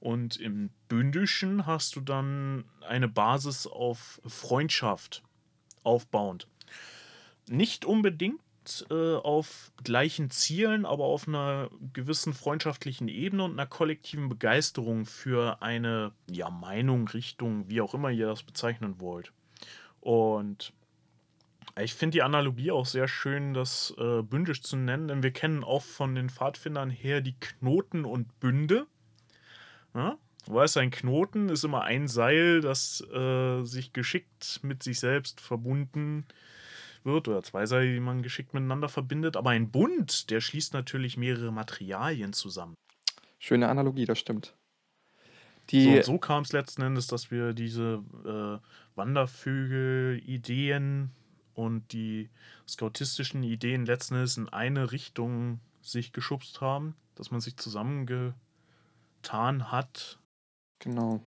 Und 0.00 0.38
im 0.38 0.70
Bündischen 0.88 1.66
hast 1.66 1.94
du 1.96 2.00
dann 2.00 2.64
eine 2.88 3.08
Basis 3.08 3.66
auf 3.66 4.20
Freundschaft 4.26 5.22
aufbauend. 5.82 6.48
Nicht 7.48 7.84
unbedingt 7.84 8.40
äh, 8.90 9.14
auf 9.16 9.72
gleichen 9.84 10.30
Zielen, 10.30 10.86
aber 10.86 11.04
auf 11.04 11.26
einer 11.28 11.70
gewissen 11.92 12.34
freundschaftlichen 12.34 13.08
Ebene 13.08 13.44
und 13.44 13.52
einer 13.52 13.66
kollektiven 13.66 14.28
Begeisterung 14.28 15.06
für 15.06 15.62
eine 15.62 16.12
ja, 16.30 16.50
Meinung, 16.50 17.08
Richtung, 17.08 17.68
wie 17.68 17.80
auch 17.80 17.94
immer 17.94 18.10
ihr 18.10 18.26
das 18.26 18.42
bezeichnen 18.42 19.00
wollt. 19.00 19.32
Und 20.00 20.72
Ich 21.78 21.94
finde 21.94 22.12
die 22.14 22.22
Analogie 22.22 22.70
auch 22.70 22.86
sehr 22.86 23.06
schön, 23.06 23.52
das 23.52 23.94
äh, 23.98 24.22
bündisch 24.22 24.62
zu 24.62 24.76
nennen, 24.76 25.08
denn 25.08 25.22
wir 25.22 25.32
kennen 25.32 25.62
auch 25.62 25.82
von 25.82 26.14
den 26.14 26.30
Pfadfindern 26.30 26.88
her 26.88 27.20
die 27.20 27.34
Knoten 27.38 28.04
und 28.06 28.40
Bünde. 28.40 28.86
Ja? 29.94 30.16
Du 30.46 30.54
weißt, 30.54 30.78
ein 30.78 30.90
Knoten 30.90 31.50
ist 31.50 31.64
immer 31.64 31.82
ein 31.82 32.08
Seil, 32.08 32.62
das 32.62 33.02
äh, 33.12 33.62
sich 33.64 33.92
geschickt 33.92 34.60
mit 34.62 34.82
sich 34.82 35.00
selbst 35.00 35.40
verbunden 35.40 36.24
wird 37.06 37.28
oder 37.28 37.42
zwei 37.42 37.64
Seile, 37.64 37.90
die 37.92 38.00
man 38.00 38.22
geschickt 38.22 38.52
miteinander 38.52 38.90
verbindet. 38.90 39.36
Aber 39.36 39.50
ein 39.50 39.70
Bund, 39.70 40.30
der 40.30 40.40
schließt 40.40 40.74
natürlich 40.74 41.16
mehrere 41.16 41.52
Materialien 41.52 42.34
zusammen. 42.34 42.74
Schöne 43.38 43.68
Analogie, 43.68 44.04
das 44.04 44.18
stimmt. 44.18 44.56
Die 45.70 45.96
so, 45.96 46.02
so 46.02 46.18
kam 46.18 46.42
es 46.42 46.52
letzten 46.52 46.82
Endes, 46.82 47.06
dass 47.06 47.30
wir 47.30 47.54
diese 47.54 48.02
äh, 48.24 48.58
Wandervögel-Ideen 48.94 51.10
und 51.54 51.92
die 51.92 52.28
scoutistischen 52.68 53.42
Ideen 53.42 53.86
letzten 53.86 54.14
Endes 54.14 54.36
in 54.36 54.48
eine 54.48 54.92
Richtung 54.92 55.60
sich 55.80 56.12
geschubst 56.12 56.60
haben, 56.60 56.94
dass 57.14 57.30
man 57.30 57.40
sich 57.40 57.56
zusammengetan 57.56 58.34
hat. 59.72 60.18
Genau. 60.78 61.24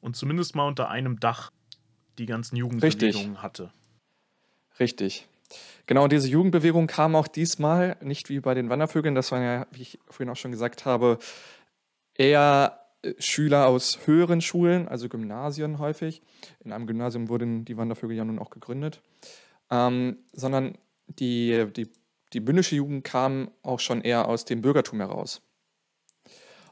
Und 0.00 0.16
zumindest 0.16 0.56
mal 0.56 0.66
unter 0.66 0.90
einem 0.90 1.20
Dach 1.20 1.52
die 2.18 2.26
ganzen 2.26 2.56
Jugendbewegungen 2.56 3.40
hatte. 3.42 3.72
Richtig. 4.80 5.28
Genau, 5.86 6.08
diese 6.08 6.28
Jugendbewegung 6.28 6.86
kam 6.86 7.14
auch 7.14 7.28
diesmal 7.28 7.96
nicht 8.00 8.28
wie 8.28 8.40
bei 8.40 8.54
den 8.54 8.70
Wandervögeln, 8.70 9.14
das 9.14 9.30
waren 9.32 9.42
ja, 9.42 9.66
wie 9.72 9.82
ich 9.82 9.98
vorhin 10.08 10.30
auch 10.30 10.36
schon 10.36 10.52
gesagt 10.52 10.84
habe, 10.84 11.18
eher 12.14 12.80
äh, 13.02 13.14
Schüler 13.18 13.66
aus 13.66 13.98
höheren 14.06 14.40
Schulen, 14.40 14.88
also 14.88 15.08
Gymnasien 15.08 15.78
häufig. 15.78 16.22
In 16.64 16.72
einem 16.72 16.86
Gymnasium 16.86 17.28
wurden 17.28 17.64
die 17.64 17.76
Wandervögel 17.76 18.16
ja 18.16 18.24
nun 18.24 18.38
auch 18.38 18.50
gegründet. 18.50 19.00
Ähm, 19.70 20.18
sondern 20.32 20.78
die, 21.06 21.66
die, 21.76 21.90
die 22.32 22.40
bündische 22.40 22.76
Jugend 22.76 23.04
kam 23.04 23.50
auch 23.62 23.80
schon 23.80 24.00
eher 24.00 24.28
aus 24.28 24.44
dem 24.44 24.62
Bürgertum 24.62 25.00
heraus. 25.00 25.42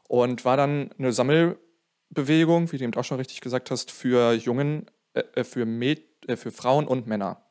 Und 0.08 0.44
war 0.44 0.56
dann 0.56 0.90
eine 0.98 1.12
Sammelbewegung, 1.12 2.72
wie 2.72 2.78
du 2.78 2.84
eben 2.84 2.94
auch 2.94 3.04
schon 3.04 3.18
richtig 3.18 3.40
gesagt 3.40 3.70
hast, 3.70 3.90
für 3.90 4.32
Jungen, 4.32 4.86
äh, 5.14 5.22
äh 5.34 5.44
für, 5.44 5.66
Mäd 5.66 6.04
äh, 6.26 6.36
für 6.36 6.50
Frauen 6.50 6.86
und 6.86 7.06
Männer. 7.06 7.48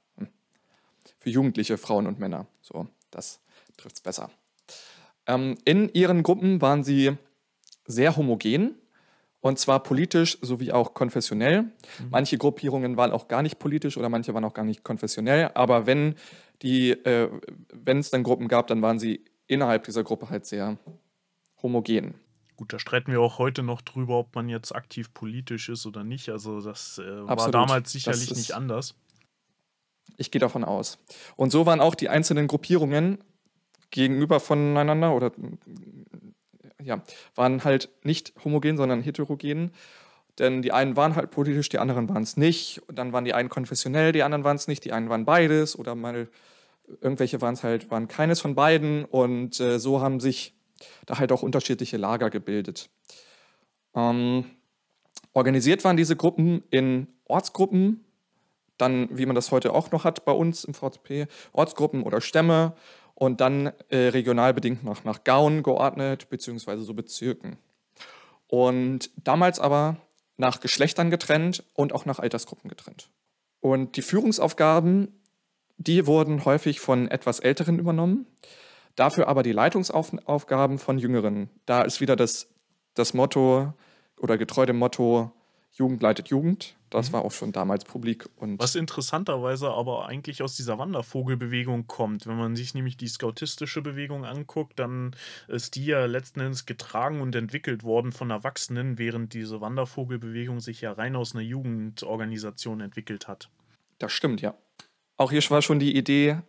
Für 1.20 1.30
jugendliche 1.30 1.78
Frauen 1.78 2.08
und 2.08 2.20
Männer. 2.20 2.48
So, 2.62 2.88
das 3.12 3.40
trifft 3.78 3.96
es 3.96 4.02
besser. 4.02 4.30
Ähm, 5.26 5.58
in 5.66 5.90
ihren 5.90 6.24
Gruppen 6.24 6.62
waren 6.62 6.84
sie 6.84 7.18
sehr 7.86 8.16
homogen 8.16 8.76
und 9.40 9.60
zwar 9.60 9.84
politisch 9.84 10.38
sowie 10.42 10.72
auch 10.72 10.94
konfessionell. 10.94 11.64
Mhm. 11.64 11.72
Manche 12.10 12.38
Gruppierungen 12.38 12.98
waren 12.98 13.12
auch 13.12 13.28
gar 13.28 13.42
nicht 13.42 13.60
politisch 13.60 13.98
oder 13.98 14.10
manche 14.10 14.34
waren 14.34 14.46
auch 14.46 14.54
gar 14.54 14.66
nicht 14.66 14.84
konfessionell, 14.84 15.52
aber 15.54 15.86
wenn 15.86 16.16
die, 16.62 16.92
äh, 16.92 17.30
wenn 17.72 18.00
es 18.00 18.10
dann 18.10 18.24
Gruppen 18.24 18.48
gab, 18.48 18.68
dann 18.68 18.82
waren 18.82 19.00
sie 19.00 19.24
innerhalb 19.48 19.84
dieser 19.86 20.04
Gruppe 20.04 20.30
halt 20.30 20.46
sehr 20.46 20.78
homogen. 21.62 22.16
Gut, 22.56 22.74
da 22.74 22.80
streiten 22.80 23.12
wir 23.12 23.22
auch 23.22 23.38
heute 23.38 23.62
noch 23.62 23.82
drüber, 23.82 24.18
ob 24.18 24.34
man 24.34 24.50
jetzt 24.50 24.74
aktiv 24.74 25.14
politisch 25.14 25.70
ist 25.70 25.86
oder 25.86 26.04
nicht. 26.04 26.30
Also 26.30 26.60
das 26.60 26.98
äh, 26.98 27.28
war 27.28 27.52
damals 27.52 27.92
sicherlich 27.92 28.36
nicht 28.36 28.56
anders. 28.56 28.96
Ich 30.16 30.32
gehe 30.32 30.40
davon 30.40 30.64
aus. 30.64 30.98
Und 31.36 31.52
so 31.52 31.66
waren 31.66 31.82
auch 31.82 31.96
die 31.96 32.10
einzelnen 32.10 32.48
Gruppierungen 32.48 33.20
gegenüber 33.92 34.40
voneinander 34.40 35.14
oder 35.16 35.32
ja, 36.82 37.02
waren 37.36 37.64
halt 37.64 37.90
nicht 38.04 38.34
homogen, 38.44 38.78
sondern 38.78 39.02
heterogen. 39.02 39.72
Denn 40.40 40.62
die 40.62 40.72
einen 40.72 40.96
waren 40.96 41.16
halt 41.16 41.32
politisch, 41.32 41.70
die 41.70 41.80
anderen 41.80 42.08
waren 42.10 42.24
es 42.24 42.38
nicht. 42.38 42.82
Und 42.88 42.98
dann 43.00 43.12
waren 43.12 43.26
die 43.26 43.34
einen 43.34 43.50
konfessionell, 43.50 44.12
die 44.12 44.24
anderen 44.24 44.44
waren 44.44 44.56
es 44.56 44.68
nicht. 44.68 44.86
Die 44.86 44.94
einen 44.94 45.10
waren 45.10 45.26
beides 45.26 45.78
oder 45.78 45.96
mal 45.96 46.30
irgendwelche 47.02 47.42
waren 47.42 47.56
es 47.56 47.64
halt, 47.64 47.90
waren 47.92 48.08
keines 48.08 48.40
von 48.40 48.56
beiden. 48.56 49.06
Und 49.06 49.60
äh, 49.60 49.80
so 49.80 50.02
haben 50.02 50.20
sich 50.20 50.54
da 51.06 51.18
halt 51.18 51.32
auch 51.32 51.42
unterschiedliche 51.42 51.98
Lager 51.98 52.30
gebildet. 52.30 52.90
Ähm, 53.96 54.46
organisiert 55.34 55.84
waren 55.84 55.98
diese 55.98 56.16
Gruppen 56.16 56.64
in 56.70 57.08
Ortsgruppen, 57.26 58.06
dann, 58.78 59.10
wie 59.12 59.26
man 59.26 59.36
das 59.36 59.52
heute 59.52 59.74
auch 59.74 59.92
noch 59.92 60.04
hat 60.04 60.26
bei 60.26 60.32
uns 60.32 60.64
im 60.64 60.74
VZP, 60.74 61.28
Ortsgruppen 61.54 62.04
oder 62.04 62.22
Stämme 62.22 62.74
und 63.16 63.42
dann 63.42 63.74
äh, 63.90 63.98
regional 64.10 64.54
bedingt 64.54 64.84
nach, 64.84 65.04
nach 65.04 65.24
Gauen 65.24 65.64
geordnet, 65.64 66.30
beziehungsweise 66.30 66.84
so 66.84 66.94
Bezirken. 66.94 67.58
Und 68.48 69.10
damals 69.16 69.60
aber 69.60 69.98
nach 70.38 70.60
Geschlechtern 70.60 71.10
getrennt 71.10 71.64
und 71.74 71.94
auch 71.94 72.06
nach 72.06 72.20
Altersgruppen 72.20 72.70
getrennt. 72.70 73.10
Und 73.60 73.98
die 73.98 74.04
Führungsaufgaben, 74.04 75.20
die 75.78 76.06
wurden 76.06 76.46
häufig 76.46 76.80
von 76.80 77.10
etwas 77.10 77.40
Älteren 77.40 77.80
übernommen, 77.80 78.28
dafür 78.96 79.28
aber 79.28 79.44
die 79.44 79.52
Leitungsaufgaben 79.52 80.78
von 80.78 80.98
Jüngeren. 80.98 81.50
Da 81.66 81.82
ist 81.82 82.00
wieder 82.00 82.16
das, 82.16 82.48
das 82.94 83.14
Motto 83.14 83.74
oder 84.20 84.38
getreu 84.38 84.66
dem 84.66 84.78
Motto 84.78 85.32
Jugend 85.72 86.02
leitet 86.02 86.30
Jugend. 86.30 86.77
Das 86.90 87.10
mhm. 87.10 87.14
war 87.14 87.26
auch 87.26 87.32
schon 87.32 87.52
damals 87.52 87.84
publik. 87.84 88.28
Und 88.36 88.60
Was 88.60 88.76
interessanterweise 88.76 89.70
aber 89.70 90.08
eigentlich 90.08 90.42
aus 90.42 90.56
dieser 90.56 90.78
Wandervogelbewegung 90.78 91.88
kommt. 91.88 92.28
Wenn 92.28 92.38
man 92.38 92.56
sich 92.56 92.74
nämlich 92.74 92.98
die 92.98 93.08
scoutistische 93.08 93.82
Bewegung 93.82 94.26
anguckt, 94.26 94.80
dann 94.80 95.16
ist 95.48 95.76
die 95.76 95.86
ja 95.86 96.06
letzten 96.06 96.40
Endes 96.40 96.66
getragen 96.66 97.22
und 97.22 97.36
entwickelt 97.36 97.84
worden 97.84 98.12
von 98.12 98.30
Erwachsenen, 98.30 98.98
während 98.98 99.34
diese 99.34 99.62
Wandervogelbewegung 99.62 100.60
sich 100.60 100.82
ja 100.82 100.94
rein 100.94 101.16
aus 101.16 101.34
einer 101.34 101.44
Jugendorganisation 101.44 102.82
entwickelt 102.82 103.28
hat. 103.28 103.50
Das 104.00 104.12
stimmt, 104.12 104.42
ja. 104.42 104.54
Auch 105.18 105.32
hier 105.32 105.42
war 105.50 105.62
schon 105.62 105.80
die 105.80 105.98
Idee, 105.98 106.42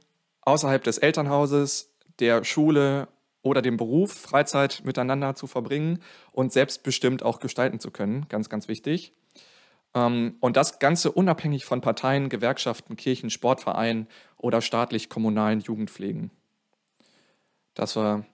außerhalb 0.43 0.85
des 0.85 0.99
Elternhauses, 0.99 1.95
der 2.21 2.45
Schule 2.45 3.09
oder 3.43 3.63
dem 3.63 3.77
Beruf 3.77 4.13
Freizeit 4.13 4.83
miteinander 4.85 5.35
zu 5.35 5.47
verbringen 5.47 6.03
und 6.33 6.53
selbstbestimmt 6.53 7.23
auch 7.23 7.41
gestalten 7.41 7.81
zu 7.81 7.91
können. 7.91 8.27
Ganz, 8.29 8.49
ganz 8.49 8.69
wichtig. 8.69 9.13
Ähm, 9.95 10.37
und 10.41 10.57
das 10.57 10.79
Ganze 10.79 11.13
unabhängig 11.13 11.65
von 11.65 11.81
Parteien, 11.81 12.29
Gewerkschaften, 12.29 12.97
Kirchen, 12.97 13.31
Sportvereinen 13.31 14.09
oder 14.37 14.61
staatlich-kommunalen 14.61 15.61
Jugendpflegen. 15.61 16.31
Das 17.75 17.97
war 17.97 18.27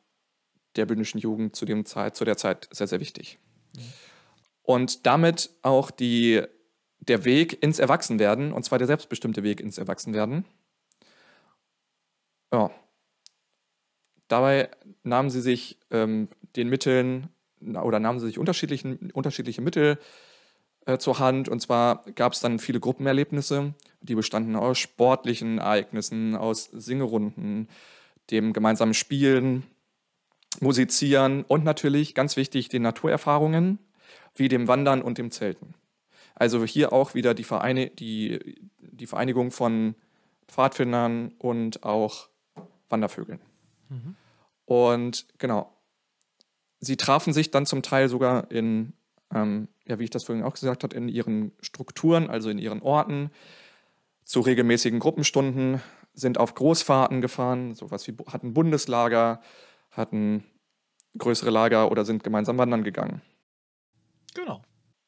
der 0.76 0.86
bündischen 0.86 1.20
Jugend 1.20 1.54
zu, 1.54 1.64
dem 1.64 1.84
Zeit, 1.84 2.16
zu 2.16 2.24
der 2.24 2.36
Zeit 2.36 2.68
sehr, 2.72 2.86
sehr 2.86 3.00
wichtig. 3.00 3.38
Und 4.62 5.06
damit 5.06 5.50
auch 5.62 5.90
die, 5.90 6.42
der 6.98 7.24
Weg 7.24 7.62
ins 7.62 7.78
Erwachsenwerden, 7.78 8.52
und 8.52 8.64
zwar 8.64 8.78
der 8.78 8.86
selbstbestimmte 8.86 9.42
Weg 9.42 9.60
ins 9.60 9.78
Erwachsenwerden. 9.78 10.44
Ja. 12.52 12.70
Dabei 14.28 14.70
nahmen 15.02 15.28
sie 15.28 15.42
sich 15.42 15.78
ähm, 15.90 16.28
den 16.56 16.70
Mitteln 16.70 17.28
oder 17.60 18.00
nahmen 18.00 18.18
sie 18.18 18.26
sich 18.26 18.38
unterschiedlichen, 18.38 19.10
unterschiedliche 19.12 19.60
Mittel 19.60 19.98
äh, 20.86 20.98
zur 20.98 21.18
Hand. 21.18 21.48
Und 21.48 21.60
zwar 21.60 22.04
gab 22.14 22.32
es 22.32 22.40
dann 22.40 22.58
viele 22.58 22.80
Gruppenerlebnisse, 22.80 23.74
die 24.00 24.14
bestanden 24.14 24.56
aus 24.56 24.78
sportlichen 24.78 25.58
Ereignissen, 25.58 26.36
aus 26.36 26.64
Singerunden, 26.72 27.68
dem 28.30 28.52
gemeinsamen 28.52 28.94
Spielen, 28.94 29.64
Musizieren 30.60 31.42
und 31.42 31.64
natürlich, 31.64 32.14
ganz 32.14 32.36
wichtig, 32.36 32.68
den 32.68 32.82
Naturerfahrungen 32.82 33.80
wie 34.36 34.48
dem 34.48 34.68
Wandern 34.68 35.02
und 35.02 35.18
dem 35.18 35.30
Zelten. 35.30 35.74
Also 36.34 36.64
hier 36.64 36.92
auch 36.92 37.14
wieder 37.14 37.34
die, 37.34 37.44
Vereine, 37.44 37.88
die, 37.88 38.60
die 38.78 39.06
Vereinigung 39.06 39.50
von 39.50 39.94
Pfadfindern 40.48 41.32
und 41.38 41.82
auch 41.82 42.28
Wandervögeln. 42.88 43.40
Mhm. 43.88 44.16
Und 44.64 45.26
genau, 45.38 45.72
sie 46.80 46.96
trafen 46.96 47.32
sich 47.32 47.50
dann 47.50 47.66
zum 47.66 47.82
Teil 47.82 48.08
sogar 48.08 48.50
in 48.50 48.92
ähm, 49.34 49.68
ja, 49.86 49.98
wie 49.98 50.04
ich 50.04 50.10
das 50.10 50.24
vorhin 50.24 50.44
auch 50.44 50.54
gesagt 50.54 50.84
habe, 50.84 50.96
in 50.96 51.08
ihren 51.08 51.52
Strukturen, 51.60 52.30
also 52.30 52.50
in 52.50 52.58
ihren 52.58 52.80
Orten, 52.82 53.30
zu 54.24 54.40
regelmäßigen 54.40 55.00
Gruppenstunden, 55.00 55.82
sind 56.14 56.38
auf 56.38 56.54
Großfahrten 56.54 57.20
gefahren, 57.20 57.74
sowas 57.74 58.06
wie 58.06 58.16
hatten 58.28 58.54
Bundeslager, 58.54 59.42
hatten 59.90 60.44
größere 61.18 61.50
Lager 61.50 61.90
oder 61.90 62.04
sind 62.04 62.24
gemeinsam 62.24 62.56
wandern 62.56 62.84
gegangen. 62.84 63.20
Genau. 64.34 64.62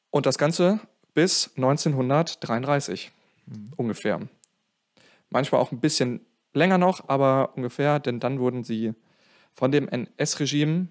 Und 0.09 0.25
das 0.25 0.37
Ganze 0.37 0.79
bis 1.13 1.51
1933 1.55 3.11
mhm. 3.45 3.71
ungefähr. 3.75 4.19
Manchmal 5.29 5.61
auch 5.61 5.71
ein 5.71 5.79
bisschen 5.79 6.25
länger 6.53 6.77
noch, 6.77 7.09
aber 7.09 7.53
ungefähr, 7.55 7.99
denn 7.99 8.19
dann 8.19 8.39
wurden 8.39 8.63
sie 8.63 8.93
von 9.53 9.71
dem 9.71 9.87
NS-Regime 9.87 10.87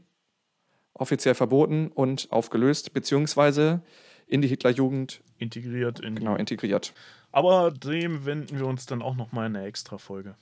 offiziell 0.99 1.35
verboten 1.35 1.89
und 1.89 2.29
aufgelöst, 2.31 2.93
beziehungsweise 2.93 3.83
in 4.27 4.43
die 4.43 4.49
Hitlerjugend 4.49 5.23
integriert. 5.39 6.01
In 6.01 6.17
genau, 6.17 6.37
integriert. 6.37 6.95
Aber 7.33 7.71
dem 7.71 8.25
wenden 8.25 8.59
wir 8.59 8.67
uns 8.67 8.87
dann 8.87 9.03
auch 9.03 9.15
nochmal 9.15 9.47
in 9.47 9.57
einer 9.57 9.67
extra 9.67 9.99
Folge. 9.99 10.37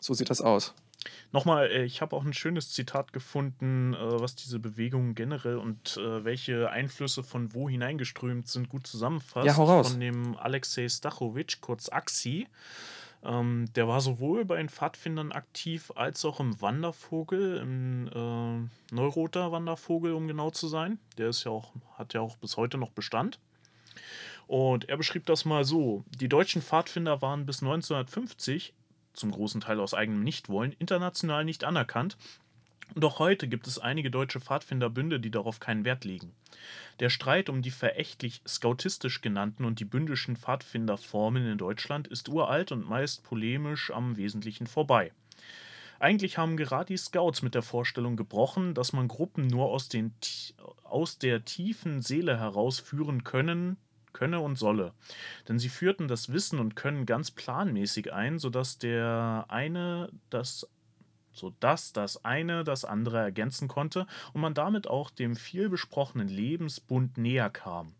So 0.00 0.14
sieht 0.14 0.30
das 0.30 0.40
aus. 0.40 0.74
Nochmal, 1.32 1.70
äh, 1.70 1.84
ich 1.84 2.00
habe 2.00 2.16
auch 2.16 2.24
ein 2.24 2.32
schönes 2.32 2.72
Zitat 2.72 3.12
gefunden, 3.12 3.94
äh, 3.94 4.20
was 4.20 4.34
diese 4.34 4.58
Bewegung 4.58 5.14
generell 5.14 5.56
und 5.56 5.96
äh, 5.96 6.24
welche 6.24 6.70
Einflüsse 6.70 7.22
von 7.22 7.54
wo 7.54 7.68
hineingeströmt 7.68 8.48
sind, 8.48 8.68
gut 8.68 8.86
zusammenfasst. 8.86 9.46
Ja, 9.46 9.56
hau 9.56 9.64
raus. 9.64 9.90
Von 9.90 10.00
dem 10.00 10.36
Alexei 10.36 10.88
Stachowitsch, 10.88 11.60
kurz 11.60 11.88
Axi. 11.88 12.46
Ähm, 13.24 13.66
der 13.74 13.88
war 13.88 14.00
sowohl 14.00 14.44
bei 14.44 14.56
den 14.56 14.68
Pfadfindern 14.68 15.32
aktiv 15.32 15.92
als 15.96 16.24
auch 16.24 16.40
im 16.40 16.60
Wandervogel, 16.60 17.58
im 17.58 18.08
äh, 18.08 18.94
Neuroter 18.94 19.50
Wandervogel, 19.50 20.12
um 20.12 20.28
genau 20.28 20.50
zu 20.50 20.68
sein. 20.68 20.98
Der 21.16 21.28
ist 21.28 21.44
ja 21.44 21.50
auch, 21.50 21.72
hat 21.96 22.14
ja 22.14 22.20
auch 22.20 22.36
bis 22.36 22.56
heute 22.56 22.78
noch 22.78 22.90
Bestand. 22.90 23.40
Und 24.46 24.88
er 24.88 24.96
beschrieb 24.96 25.26
das 25.26 25.44
mal 25.44 25.64
so: 25.64 26.04
Die 26.20 26.28
deutschen 26.28 26.62
Pfadfinder 26.62 27.20
waren 27.20 27.44
bis 27.44 27.62
1950, 27.62 28.72
zum 29.12 29.32
großen 29.32 29.60
Teil 29.60 29.80
aus 29.80 29.94
eigenem 29.94 30.22
Nichtwollen, 30.22 30.72
international 30.78 31.44
nicht 31.44 31.64
anerkannt. 31.64 32.16
Auch 33.00 33.18
heute 33.18 33.48
gibt 33.48 33.66
es 33.66 33.78
einige 33.78 34.10
deutsche 34.10 34.40
Pfadfinderbünde, 34.40 35.20
die 35.20 35.30
darauf 35.30 35.60
keinen 35.60 35.84
Wert 35.84 36.04
legen. 36.04 36.32
Der 37.00 37.10
Streit 37.10 37.48
um 37.48 37.62
die 37.62 37.70
verächtlich 37.70 38.42
scoutistisch 38.46 39.20
genannten 39.20 39.64
und 39.64 39.78
die 39.78 39.84
bündischen 39.84 40.36
Pfadfinderformen 40.36 41.46
in 41.46 41.58
Deutschland 41.58 42.08
ist 42.08 42.28
uralt 42.28 42.72
und 42.72 42.88
meist 42.88 43.22
polemisch 43.24 43.90
am 43.90 44.16
Wesentlichen 44.16 44.66
vorbei. 44.66 45.12
Eigentlich 46.00 46.38
haben 46.38 46.56
gerade 46.56 46.86
die 46.86 46.96
Scouts 46.96 47.42
mit 47.42 47.54
der 47.54 47.62
Vorstellung 47.62 48.16
gebrochen, 48.16 48.74
dass 48.74 48.92
man 48.92 49.08
Gruppen 49.08 49.46
nur 49.48 49.66
aus, 49.66 49.88
den, 49.88 50.14
aus 50.84 51.18
der 51.18 51.44
tiefen 51.44 52.02
Seele 52.02 52.38
heraus 52.38 52.78
führen 52.78 53.24
können, 53.24 53.76
könne 54.12 54.40
und 54.40 54.56
solle. 54.56 54.92
Denn 55.48 55.58
sie 55.58 55.68
führten 55.68 56.08
das 56.08 56.32
Wissen 56.32 56.60
und 56.60 56.76
Können 56.76 57.04
ganz 57.04 57.30
planmäßig 57.30 58.12
ein, 58.12 58.38
sodass 58.38 58.78
der 58.78 59.46
eine 59.48 60.10
das 60.30 60.68
sodass 61.38 61.92
das 61.92 62.24
eine 62.24 62.64
das 62.64 62.84
andere 62.84 63.18
ergänzen 63.18 63.68
konnte 63.68 64.06
und 64.32 64.40
man 64.40 64.54
damit 64.54 64.88
auch 64.88 65.10
dem 65.10 65.36
vielbesprochenen 65.36 66.28
Lebensbund 66.28 67.18
näher 67.18 67.50
kam. 67.50 67.94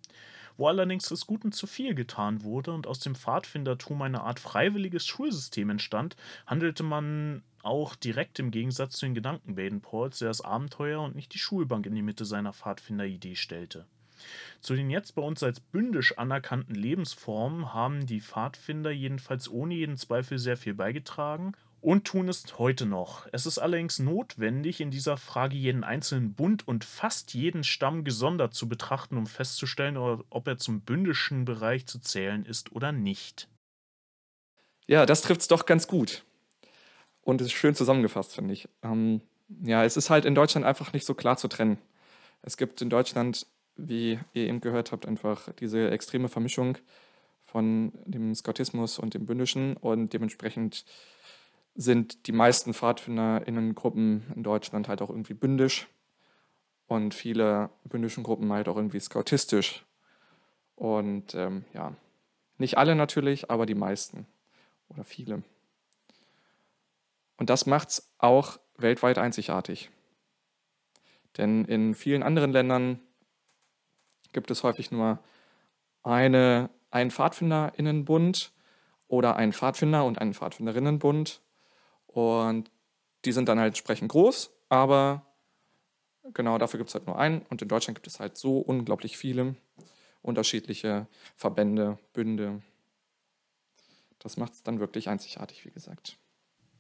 Wo 0.57 0.67
allerdings 0.67 1.09
des 1.09 1.27
Guten 1.27 1.53
zu 1.53 1.69
viel 1.69 1.95
getan 1.95 2.43
wurde 2.43 2.73
und 2.73 2.89
aus 2.89 2.99
dem 2.99 3.15
Pfadfindertum 3.15 4.03
eine 4.03 4.23
Art 4.23 4.41
freiwilliges 4.41 5.07
Schulsystem 5.07 5.71
entstand, 5.71 6.17
handelte 6.47 6.83
man 6.83 7.43
auch 7.63 7.95
direkt 7.95 8.41
im 8.41 8.51
Gegensatz 8.51 8.97
zu 8.97 9.07
den 9.07 9.15
Gedanken 9.15 9.55
Baden-Pauls, 9.55 10.19
der 10.19 10.29
das 10.29 10.41
Abenteuer 10.41 11.01
und 11.01 11.15
nicht 11.15 11.33
die 11.33 11.39
Schulbank 11.39 11.87
in 11.87 11.95
die 11.95 12.03
Mitte 12.03 12.25
seiner 12.25 12.53
Pfadfinderidee 12.53 13.37
stellte. 13.37 13.87
Zu 14.61 14.75
den 14.75 14.91
jetzt 14.91 15.15
bei 15.15 15.23
uns 15.23 15.43
als 15.45 15.61
bündisch 15.61 16.19
anerkannten 16.19 16.75
Lebensformen 16.75 17.73
haben 17.73 18.07
die 18.07 18.21
Pfadfinder 18.21 18.91
jedenfalls 18.91 19.49
ohne 19.49 19.75
jeden 19.75 19.97
Zweifel 19.97 20.39
sehr 20.39 20.57
viel 20.57 20.75
beigetragen 20.75 21.53
und 21.81 22.05
tun 22.05 22.29
es 22.29 22.59
heute 22.59 22.87
noch. 22.87 23.27
Es 23.33 23.47
ist 23.47 23.59
allerdings 23.59 23.99
notwendig, 23.99 24.81
in 24.81 24.91
dieser 24.91 25.17
Frage 25.17 25.57
jeden 25.57 25.85
einzelnen 25.85 26.35
Bund 26.35 26.67
und 26.67 26.85
fast 26.85 27.35
jeden 27.35 27.65
Stamm 27.65 28.05
gesondert 28.05 28.55
zu 28.55 28.69
betrachten, 28.69 29.17
um 29.17 29.27
festzustellen, 29.27 29.97
ob 29.97 30.49
er 30.49 30.59
zum 30.59 30.81
bündischen 30.81 31.45
Bereich 31.45 31.87
zu 31.87 31.99
zählen 32.01 32.45
ist 32.45 32.73
oder 32.73 32.93
nicht. 32.93 33.49
Ja, 34.87 35.07
das 35.07 35.23
trifft 35.23 35.43
es 35.43 35.49
doch 35.49 35.67
ganz 35.67 35.87
gut. 35.87 36.25
Und 37.23 37.41
es 37.41 37.49
ist 37.49 37.53
schön 37.53 37.75
zusammengefasst, 37.75 38.35
finde 38.35 38.55
ich. 38.55 38.69
Ähm, 38.83 39.21
ja, 39.63 39.85
es 39.85 39.97
ist 39.97 40.11
halt 40.11 40.25
in 40.25 40.35
Deutschland 40.35 40.67
einfach 40.67 40.93
nicht 40.93 41.05
so 41.05 41.15
klar 41.15 41.37
zu 41.37 41.49
trennen. 41.49 41.79
Es 42.43 42.57
gibt 42.57 42.81
in 42.81 42.91
Deutschland, 42.91 43.47
wie 43.77 44.19
ihr 44.33 44.47
eben 44.47 44.61
gehört 44.61 44.93
habt, 44.93 45.07
einfach 45.07 45.53
diese 45.61 45.91
extreme 45.91 46.29
Vermischung 46.29 46.79
von 47.43 47.93
dem 48.05 48.35
Scoutismus 48.35 48.99
und 48.99 49.15
dem 49.15 49.27
Bündischen 49.27 49.77
und 49.77 50.13
dementsprechend 50.13 50.85
sind 51.79 52.27
die 52.27 52.33
meisten 52.33 52.75
PfadfinderInnengruppen 52.75 54.33
in 54.35 54.43
Deutschland 54.43 54.89
halt 54.89 55.01
auch 55.01 55.11
irgendwie 55.11 55.35
bündisch 55.35 55.87
und 56.89 57.15
viele 57.15 57.71
bündischen 57.85 58.25
Gruppen 58.25 58.53
halt 58.53 58.67
auch 58.67 58.75
irgendwie 58.77 58.99
scoutistisch. 58.99 59.87
Und 60.75 61.37
ähm, 61.37 61.65
ja, 61.73 61.95
nicht 62.57 62.79
alle 62.79 62.97
natürlich, 62.97 63.49
aber 63.49 63.65
die 63.65 63.77
meisten 63.77 64.27
oder 64.89 65.05
viele. 65.05 65.45
Und 67.37 67.49
das 67.49 67.65
macht 67.65 67.91
es 67.91 68.11
auch 68.19 68.59
weltweit 68.77 69.19
einzigartig. 69.19 69.89
Denn 71.37 71.65
in 71.65 71.95
vielen 71.95 72.25
anderen 72.25 72.51
Ländern 72.51 72.99
gibt 74.33 74.51
es 74.51 74.65
häufig 74.65 74.91
nur 74.91 75.21
eine, 76.03 76.71
einen 76.91 77.13
PfadfinderInnenbund 77.13 78.51
oder 79.07 79.37
einen 79.37 79.53
Pfadfinder 79.53 80.05
und 80.05 80.21
einen 80.21 80.35
Pfadfinderinnenbund 80.35 81.41
und 82.19 82.71
die 83.25 83.33
sind 83.33 83.49
dann 83.49 83.59
halt 83.59 83.71
entsprechend 83.71 84.11
groß, 84.11 84.51
aber 84.69 85.27
genau 86.35 86.59
dafür 86.59 86.79
gibt 86.79 86.89
es 86.91 86.95
halt 86.95 87.07
nur 87.07 87.19
einen. 87.19 87.43
Und 87.43 87.63
in 87.63 87.69
Deutschland 87.69 87.97
gibt 87.97 88.07
es 88.07 88.21
halt 88.21 88.37
so 88.37 88.59
unglaublich 88.59 89.17
viele 89.17 89.57
unterschiedliche 90.23 91.07
Verbände, 91.37 91.99
Bünde. 92.13 92.63
Das 94.19 94.37
macht 94.37 94.53
es 94.53 94.63
dann 94.63 94.81
wirklich 94.81 95.09
einzigartig, 95.09 95.65
wie 95.65 95.71
gesagt. 95.71 96.19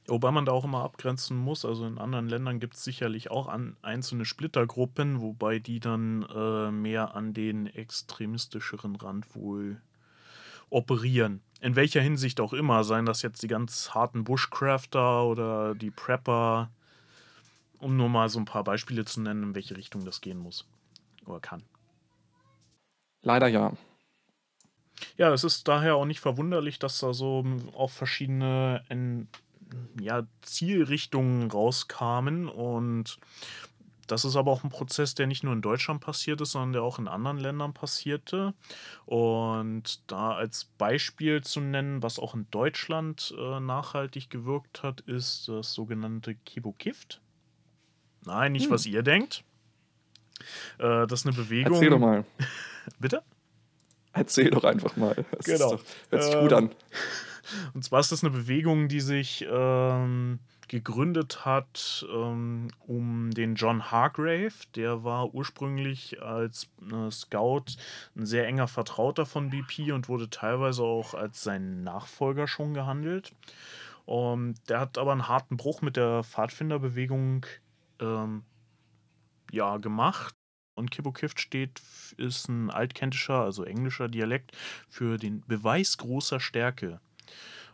Wobei 0.06 0.30
man 0.30 0.46
da 0.46 0.52
auch 0.52 0.64
immer 0.64 0.82
abgrenzen 0.82 1.36
muss. 1.36 1.64
Also 1.64 1.86
in 1.86 1.98
anderen 1.98 2.28
Ländern 2.28 2.60
gibt 2.60 2.74
es 2.74 2.84
sicherlich 2.84 3.30
auch 3.30 3.46
einzelne 3.82 4.24
Splittergruppen, 4.24 5.20
wobei 5.20 5.58
die 5.58 5.80
dann 5.80 6.22
äh, 6.22 6.70
mehr 6.70 7.14
an 7.14 7.34
den 7.34 7.66
extremistischeren 7.66 8.96
Rand 8.96 9.34
wohl 9.34 9.82
operieren. 10.70 11.42
In 11.60 11.76
welcher 11.76 12.00
Hinsicht 12.00 12.40
auch 12.40 12.52
immer, 12.52 12.84
seien 12.84 13.06
das 13.06 13.22
jetzt 13.22 13.42
die 13.42 13.48
ganz 13.48 13.90
harten 13.94 14.24
Bushcrafter 14.24 15.24
oder 15.24 15.74
die 15.74 15.90
Prepper, 15.90 16.70
um 17.78 17.96
nur 17.96 18.08
mal 18.08 18.28
so 18.28 18.38
ein 18.38 18.44
paar 18.44 18.64
Beispiele 18.64 19.04
zu 19.04 19.20
nennen, 19.20 19.42
in 19.42 19.54
welche 19.54 19.76
Richtung 19.76 20.04
das 20.04 20.20
gehen 20.20 20.38
muss 20.38 20.66
oder 21.26 21.40
kann. 21.40 21.62
Leider 23.22 23.48
ja. 23.48 23.72
Ja, 25.16 25.32
es 25.32 25.44
ist 25.44 25.68
daher 25.68 25.96
auch 25.96 26.04
nicht 26.04 26.20
verwunderlich, 26.20 26.78
dass 26.78 26.98
da 27.00 27.12
so 27.12 27.44
auch 27.76 27.90
verschiedene 27.90 28.84
in, 28.88 29.28
ja, 30.00 30.26
Zielrichtungen 30.42 31.50
rauskamen 31.50 32.48
und 32.48 33.18
das 34.08 34.24
ist 34.24 34.36
aber 34.36 34.50
auch 34.50 34.64
ein 34.64 34.70
Prozess, 34.70 35.14
der 35.14 35.26
nicht 35.26 35.44
nur 35.44 35.52
in 35.52 35.62
Deutschland 35.62 36.00
passiert 36.00 36.40
ist, 36.40 36.52
sondern 36.52 36.72
der 36.72 36.82
auch 36.82 36.98
in 36.98 37.08
anderen 37.08 37.38
Ländern 37.38 37.74
passierte. 37.74 38.54
Und 39.06 40.10
da 40.10 40.32
als 40.32 40.64
Beispiel 40.78 41.42
zu 41.42 41.60
nennen, 41.60 42.02
was 42.02 42.18
auch 42.18 42.34
in 42.34 42.46
Deutschland 42.50 43.34
äh, 43.38 43.60
nachhaltig 43.60 44.30
gewirkt 44.30 44.82
hat, 44.82 45.00
ist 45.02 45.48
das 45.48 45.72
sogenannte 45.72 46.34
Kibo-Kift. 46.34 47.20
Nein, 48.24 48.52
nicht 48.52 48.64
hm. 48.64 48.72
was 48.72 48.86
ihr 48.86 49.02
denkt. 49.02 49.44
Äh, 50.78 51.06
das 51.06 51.20
ist 51.20 51.26
eine 51.26 51.36
Bewegung. 51.36 51.74
Erzähl 51.74 51.90
doch 51.90 51.98
mal. 51.98 52.24
Bitte? 52.98 53.22
Erzähl 54.12 54.50
doch 54.50 54.64
einfach 54.64 54.96
mal. 54.96 55.24
Das 55.32 55.46
genau. 55.46 55.76
Doch, 55.76 55.84
hört 56.10 56.22
sich 56.24 56.34
ähm, 56.34 56.40
gut 56.40 56.52
an. 56.52 56.70
Und 57.74 57.84
zwar 57.84 58.00
ist 58.00 58.12
das 58.12 58.22
eine 58.22 58.30
Bewegung, 58.30 58.88
die 58.88 59.00
sich 59.00 59.46
ähm, 59.48 60.38
gegründet 60.68 61.44
hat 61.44 62.06
ähm, 62.12 62.68
um 62.86 63.30
den 63.30 63.54
John 63.54 63.90
Hargrave. 63.90 64.52
Der 64.74 65.04
war 65.04 65.34
ursprünglich 65.34 66.22
als 66.22 66.70
äh, 66.92 67.10
Scout 67.10 67.64
ein 68.16 68.26
sehr 68.26 68.46
enger 68.46 68.68
Vertrauter 68.68 69.26
von 69.26 69.50
BP 69.50 69.92
und 69.92 70.08
wurde 70.08 70.30
teilweise 70.30 70.82
auch 70.82 71.14
als 71.14 71.42
sein 71.42 71.82
Nachfolger 71.82 72.46
schon 72.46 72.74
gehandelt. 72.74 73.34
Und 74.04 74.56
der 74.68 74.80
hat 74.80 74.96
aber 74.98 75.12
einen 75.12 75.28
harten 75.28 75.56
Bruch 75.56 75.82
mit 75.82 75.96
der 75.96 76.24
Pfadfinderbewegung 76.24 77.44
ähm, 78.00 78.42
ja, 79.50 79.76
gemacht. 79.78 80.34
Und 80.74 80.90
Kibbukift 80.90 81.40
steht, 81.40 81.82
ist 82.16 82.48
ein 82.48 82.70
altkentischer, 82.70 83.42
also 83.42 83.64
englischer 83.64 84.08
Dialekt 84.08 84.56
für 84.88 85.18
den 85.18 85.40
Beweis 85.40 85.98
großer 85.98 86.38
Stärke. 86.38 87.00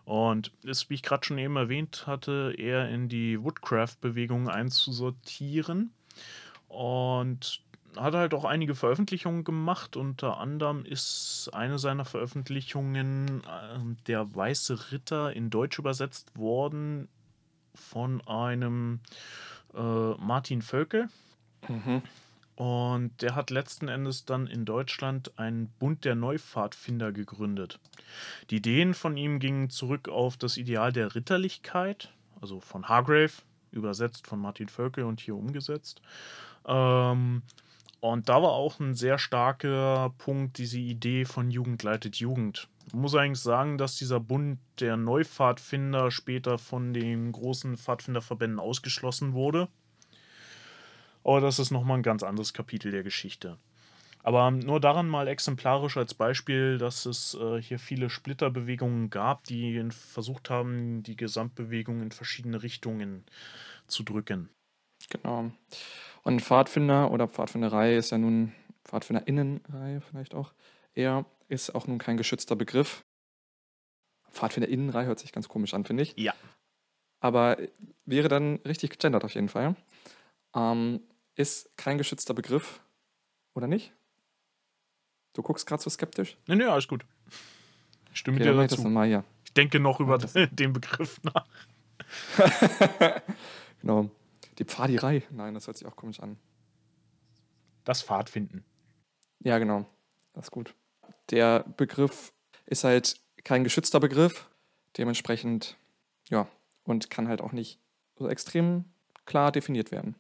Und 0.05 0.53
ist, 0.63 0.91
wie 0.91 0.95
ich 0.95 1.03
gerade 1.03 1.25
schon 1.25 1.39
eben 1.39 1.57
erwähnt 1.57 2.07
hatte, 2.07 2.55
eher 2.59 2.89
in 2.91 3.09
die 3.09 3.43
Woodcraft-Bewegung 3.43 4.49
einzusortieren. 4.49 5.93
Und 6.69 7.63
hat 7.97 8.15
halt 8.15 8.35
auch 8.35 8.45
einige 8.45 8.75
Veröffentlichungen 8.75 9.45
gemacht. 9.45 9.97
Unter 9.97 10.39
anderem 10.39 10.85
ist 10.85 11.51
eine 11.53 11.79
seiner 11.79 12.05
Veröffentlichungen 12.05 13.43
äh, 13.45 13.79
Der 14.07 14.35
Weiße 14.35 14.93
Ritter 14.93 15.33
in 15.33 15.51
Deutsch 15.51 15.79
übersetzt 15.79 16.37
worden 16.37 17.09
von 17.75 18.21
einem 18.27 19.01
äh, 19.75 19.79
Martin 19.79 20.63
Völkel. 20.63 21.09
Mhm. 21.69 22.03
Und 22.57 23.11
der 23.21 23.35
hat 23.35 23.51
letzten 23.51 23.89
Endes 23.89 24.25
dann 24.25 24.47
in 24.47 24.65
Deutschland 24.65 25.39
einen 25.39 25.69
Bund 25.79 26.05
der 26.05 26.15
Neupfadfinder 26.15 27.13
gegründet. 27.13 27.81
Die 28.51 28.57
Ideen 28.57 28.95
von 28.95 29.17
ihm 29.17 29.41
gingen 29.41 29.71
zurück 29.71 30.09
auf 30.09 30.37
das 30.37 30.57
Ideal 30.57 30.93
der 30.93 31.15
Ritterlichkeit, 31.15 32.13
also 32.41 32.61
von 32.61 32.89
Hargrave, 32.89 33.33
übersetzt 33.73 34.27
von 34.27 34.39
Martin 34.39 34.69
Völkel 34.69 35.05
und 35.05 35.21
hier 35.21 35.35
umgesetzt. 35.35 36.01
Ähm, 36.67 37.43
Und 38.01 38.29
da 38.29 38.43
war 38.43 38.51
auch 38.51 38.81
ein 38.81 38.95
sehr 38.95 39.19
starker 39.19 40.13
Punkt 40.19 40.59
diese 40.59 40.79
Idee 40.79 41.25
von 41.25 41.51
Jugend 41.51 41.83
leitet 41.83 42.17
Jugend. 42.17 42.69
Man 42.93 43.01
muss 43.01 43.15
eigentlich 43.15 43.41
sagen, 43.41 43.79
dass 43.79 43.97
dieser 43.97 44.21
Bund 44.21 44.59
der 44.79 44.99
Neupfadfinder 44.99 46.11
später 46.11 46.59
von 46.59 46.93
den 46.93 47.33
großen 47.33 47.79
Pfadfinderverbänden 47.79 48.61
ausgeschlossen 48.61 49.33
wurde. 49.33 49.69
Aber 51.25 51.41
das 51.41 51.59
ist 51.59 51.71
nochmal 51.71 51.99
ein 51.99 52.03
ganz 52.03 52.23
anderes 52.23 52.53
Kapitel 52.53 52.93
der 52.93 53.03
Geschichte. 53.03 53.59
Aber 54.23 54.51
nur 54.51 54.81
daran 54.81 55.07
mal 55.07 55.29
exemplarisch 55.29 55.99
als 55.99 56.15
Beispiel, 56.15 56.79
dass 56.79 57.05
es 57.05 57.35
äh, 57.35 57.61
hier 57.61 57.79
viele 57.79 58.09
Splitterbewegungen 58.09 59.11
gab, 59.11 59.45
die 59.45 59.87
versucht 59.91 60.49
haben, 60.49 61.03
die 61.03 61.17
Gesamtbewegung 61.17 62.01
in 62.01 62.11
verschiedene 62.11 62.63
Richtungen 62.63 63.25
zu 63.87 64.03
drücken. 64.03 64.49
Genau. 65.11 65.51
Und 66.23 66.41
Pfadfinder 66.41 67.11
oder 67.11 67.29
Pfadfinderei 67.29 67.97
ist 67.97 68.13
ja 68.13 68.19
nun 68.19 68.55
Pfadfinderinnenreihe 68.85 70.01
vielleicht 70.01 70.35
auch 70.35 70.55
eher, 70.95 71.27
ist 71.49 71.75
auch 71.75 71.87
nun 71.87 71.99
kein 71.99 72.17
geschützter 72.17 72.57
Begriff. 72.57 73.05
Pfadfinderinnenreihe 74.31 75.07
hört 75.07 75.19
sich 75.19 75.33
ganz 75.33 75.49
komisch 75.49 75.75
an, 75.75 75.85
finde 75.85 76.03
ich. 76.03 76.15
Ja. 76.17 76.33
Aber 77.21 77.59
wäre 78.07 78.29
dann 78.29 78.57
richtig 78.67 78.91
gegendert 78.91 79.25
auf 79.25 79.35
jeden 79.35 79.51
Fall. 79.51 79.77
Ähm, 80.55 81.01
ist 81.35 81.77
kein 81.77 81.99
geschützter 81.99 82.35
Begriff, 82.35 82.81
oder 83.55 83.67
nicht? 83.67 83.93
Du 85.33 85.43
guckst 85.43 85.67
gerade 85.67 85.83
so 85.83 85.91
skeptisch? 85.91 86.37
Nee, 86.47 86.57
nee, 86.57 86.65
alles 86.65 86.89
gut. 86.89 87.05
Ich 88.13 88.21
stimme 88.21 88.37
okay, 88.37 88.45
dir 88.45 88.55
dazu. 88.55 88.77
Das 88.77 88.85
mal 88.85 89.07
hier. 89.07 89.25
Ich 89.45 89.53
denke 89.53 89.81
noch 89.81 90.01
über 90.01 90.19
den 90.53 90.73
Begriff 90.73 91.21
nach. 91.23 91.47
genau. 93.81 94.11
Die 94.59 94.65
Pfadirei. 94.65 95.25
Nein, 95.31 95.55
das 95.55 95.67
hört 95.67 95.77
sich 95.77 95.87
auch 95.87 95.97
komisch 95.97 96.21
an. 96.21 96.39
Das 97.85 98.03
Pfadfinden. 98.03 98.65
Ja, 99.41 99.59
genau. 99.59 99.87
Das 100.33 100.47
ist 100.47 100.51
gut. 100.53 100.75
Der 101.31 101.65
Begriff 101.77 102.33
ist 102.67 102.85
halt 102.85 103.21
kein 103.43 103.65
geschützter 103.65 103.99
Begriff. 103.99 104.49
Dementsprechend, 104.97 105.77
ja, 106.31 106.47
und 106.85 107.11
kann 107.11 107.27
halt 107.27 107.41
auch 107.41 107.53
nicht 107.53 107.81
so 108.17 108.29
extrem 108.29 108.85
klar 109.25 109.51
definiert 109.51 109.91
werden. 109.91 110.15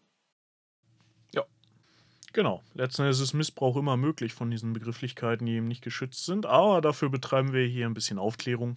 Genau. 2.34 2.62
Letzten 2.74 3.02
Endes 3.02 3.20
ist 3.20 3.32
Missbrauch 3.32 3.76
immer 3.76 3.96
möglich 3.96 4.34
von 4.34 4.50
diesen 4.50 4.72
Begrifflichkeiten, 4.72 5.46
die 5.46 5.52
eben 5.52 5.68
nicht 5.68 5.82
geschützt 5.82 6.26
sind. 6.26 6.46
Aber 6.46 6.80
dafür 6.80 7.08
betreiben 7.08 7.52
wir 7.52 7.64
hier 7.64 7.86
ein 7.86 7.94
bisschen 7.94 8.18
Aufklärung. 8.18 8.76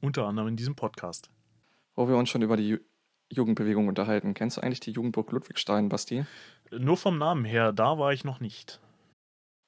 Unter 0.00 0.26
anderem 0.26 0.48
in 0.48 0.56
diesem 0.56 0.74
Podcast. 0.74 1.30
Wo 1.94 2.08
wir 2.08 2.16
uns 2.16 2.30
schon 2.30 2.40
über 2.40 2.56
die 2.56 2.78
Jugendbewegung 3.30 3.86
unterhalten. 3.86 4.32
Kennst 4.32 4.56
du 4.56 4.62
eigentlich 4.62 4.80
die 4.80 4.92
Jugendburg 4.92 5.30
Ludwigstein, 5.30 5.90
Basti? 5.90 6.24
Nur 6.70 6.96
vom 6.96 7.18
Namen 7.18 7.44
her, 7.44 7.72
da 7.72 7.98
war 7.98 8.14
ich 8.14 8.24
noch 8.24 8.40
nicht. 8.40 8.80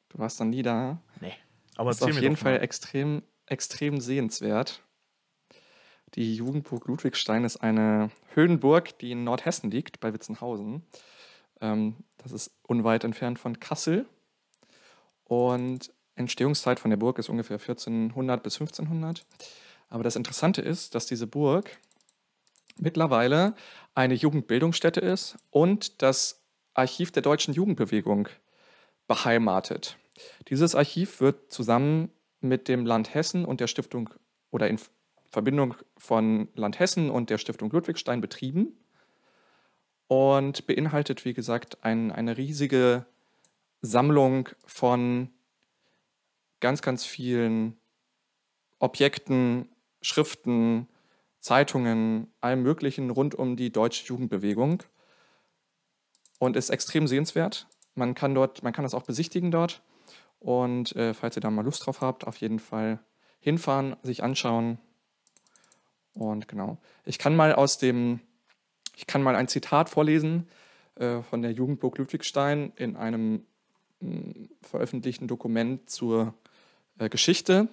Du 0.09 0.19
warst 0.19 0.41
dann 0.41 0.51
nie 0.51 0.63
da? 0.63 1.03
Nee. 1.21 1.35
Aber 1.77 1.91
ist 1.91 2.03
auf 2.03 2.19
jeden 2.19 2.37
Fall 2.37 2.63
extrem, 2.63 3.23
extrem 3.45 4.01
sehenswert. 4.01 4.83
Die 6.15 6.35
Jugendburg 6.35 6.87
Ludwigstein 6.87 7.45
ist 7.45 7.59
eine 7.59 8.11
Höhenburg, 8.33 8.99
die 9.01 9.13
in 9.13 9.25
Nordhessen 9.25 9.71
liegt, 9.71 10.01
bei 10.01 10.15
Witzenhausen. 10.15 10.83
Ähm, 11.61 11.97
das 12.19 12.33
ist 12.33 12.51
unweit 12.63 13.05
entfernt 13.05 13.39
von 13.39 13.61
Kassel. 13.61 14.07
Und 15.25 15.93
Entstehungszeit 16.15 16.81
von 16.81 16.91
der 16.91 16.97
Burg 16.97 17.19
ist 17.19 17.29
ungefähr 17.29 17.59
1400 17.59 18.43
bis 18.43 18.55
1500. 18.55 19.25
Aber 19.89 20.03
das 20.03 20.17
Interessante 20.17 20.63
ist, 20.63 20.95
dass 20.95 21.07
diese 21.07 21.27
Burg 21.27 21.79
mittlerweile 22.79 23.55
eine 23.95 24.15
Jugendbildungsstätte 24.15 25.01
ist 25.01 25.37
und 25.51 26.03
das 26.03 26.43
Archiv 26.75 27.11
der 27.13 27.23
deutschen 27.23 27.55
Jugendbewegung 27.55 28.29
beheimatet. 29.07 29.97
Dieses 30.49 30.75
Archiv 30.75 31.21
wird 31.21 31.51
zusammen 31.53 32.11
mit 32.41 32.69
dem 32.69 32.85
Land 32.85 33.15
Hessen 33.15 33.45
und 33.45 33.61
der 33.61 33.67
Stiftung 33.67 34.11
oder 34.51 34.69
in 34.69 34.79
Verbindung 35.31 35.75
von 35.97 36.49
Land 36.55 36.79
Hessen 36.79 37.11
und 37.11 37.31
der 37.31 37.39
Stiftung 37.39 37.71
Ludwigstein 37.71 38.21
betrieben 38.21 38.75
und 40.09 40.67
beinhaltet, 40.67 41.25
wie 41.25 41.35
gesagt, 41.35 41.79
ein, 41.83 42.13
eine 42.13 42.37
riesige 42.37 43.07
Sammlung 43.83 44.49
von 44.65 45.31
ganz, 46.61 46.83
ganz 46.83 47.05
vielen 47.05 47.77
Objekten, 48.79 49.69
Schriften, 50.03 50.89
Zeitungen, 51.41 52.33
allem 52.41 52.63
Möglichen 52.63 53.11
rund 53.11 53.35
um 53.35 53.57
die 53.57 53.71
deutsche 53.71 54.07
Jugendbewegung 54.07 54.83
und 56.39 56.57
ist 56.57 56.71
extrem 56.71 57.07
sehenswert. 57.07 57.69
Man 57.95 58.15
kann 58.15 58.35
dort, 58.35 58.63
man 58.63 58.73
kann 58.73 58.83
das 58.83 58.95
auch 58.95 59.05
besichtigen 59.05 59.51
dort. 59.51 59.83
Und 60.39 60.95
äh, 60.97 61.15
falls 61.15 61.37
ihr 61.37 61.41
da 61.41 61.51
mal 61.51 61.65
Lust 61.65 61.87
drauf 61.87 62.01
habt, 62.01 62.27
auf 62.27 62.37
jeden 62.39 62.59
Fall 62.59 63.01
hinfahren, 63.41 63.97
sich 64.03 64.23
anschauen. 64.23 64.79
Und 66.15 66.49
genau. 66.49 66.79
Ich 67.05 67.19
kann 67.19 67.37
mal 67.37 67.55
aus 67.55 67.79
dem, 67.79 68.21
ich 68.97 69.07
kann 69.07 69.23
mal 69.23 69.37
ein 69.37 69.47
Zitat 69.47 69.89
vorlesen 69.91 70.49
äh, 70.97 71.21
von 71.23 71.43
der 71.43 71.53
Jugendburg 71.53 71.99
Ludwigstein 71.99 72.73
in 72.77 72.97
einem 72.97 73.45
mh, 74.01 74.11
hm, 74.11 74.49
veröffentlichten 74.63 75.29
Dokument 75.29 75.89
zur 75.89 76.35
äh, 76.99 77.09
Geschichte. 77.09 77.69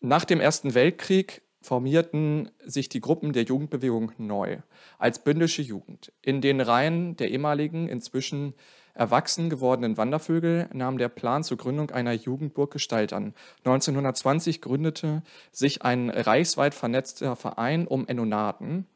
Nach 0.00 0.24
dem 0.24 0.40
Ersten 0.40 0.74
Weltkrieg 0.74 1.42
formierten 1.60 2.50
sich 2.64 2.88
die 2.88 3.00
Gruppen 3.00 3.32
der 3.32 3.44
Jugendbewegung 3.44 4.12
neu 4.18 4.58
als 4.98 5.22
bündische 5.22 5.62
Jugend. 5.62 6.12
In 6.22 6.40
den 6.40 6.60
Reihen 6.60 7.16
der 7.16 7.30
ehemaligen, 7.30 7.88
inzwischen 7.88 8.54
erwachsen 8.94 9.50
gewordenen 9.50 9.96
Wandervögel 9.96 10.68
nahm 10.72 10.98
der 10.98 11.08
Plan 11.08 11.44
zur 11.44 11.56
Gründung 11.56 11.90
einer 11.90 12.12
Jugendburg 12.12 12.72
Gestalt 12.72 13.12
an. 13.12 13.34
1920 13.64 14.60
gründete 14.60 15.22
sich 15.50 15.82
ein 15.82 16.10
reichsweit 16.10 16.74
vernetzter 16.74 17.36
Verein 17.36 17.86
um 17.86 18.06
Ennonaden, 18.06 18.86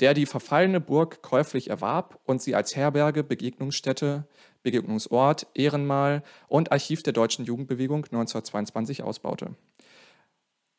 der 0.00 0.14
die 0.14 0.26
verfallene 0.26 0.80
Burg 0.80 1.22
käuflich 1.22 1.70
erwarb 1.70 2.18
und 2.24 2.42
sie 2.42 2.54
als 2.54 2.74
Herberge, 2.74 3.22
Begegnungsstätte, 3.22 4.26
Begegnungsort, 4.62 5.46
Ehrenmal 5.54 6.22
und 6.48 6.72
Archiv 6.72 7.02
der 7.02 7.12
deutschen 7.12 7.44
Jugendbewegung 7.44 8.04
1922 8.04 9.02
ausbaute. 9.02 9.54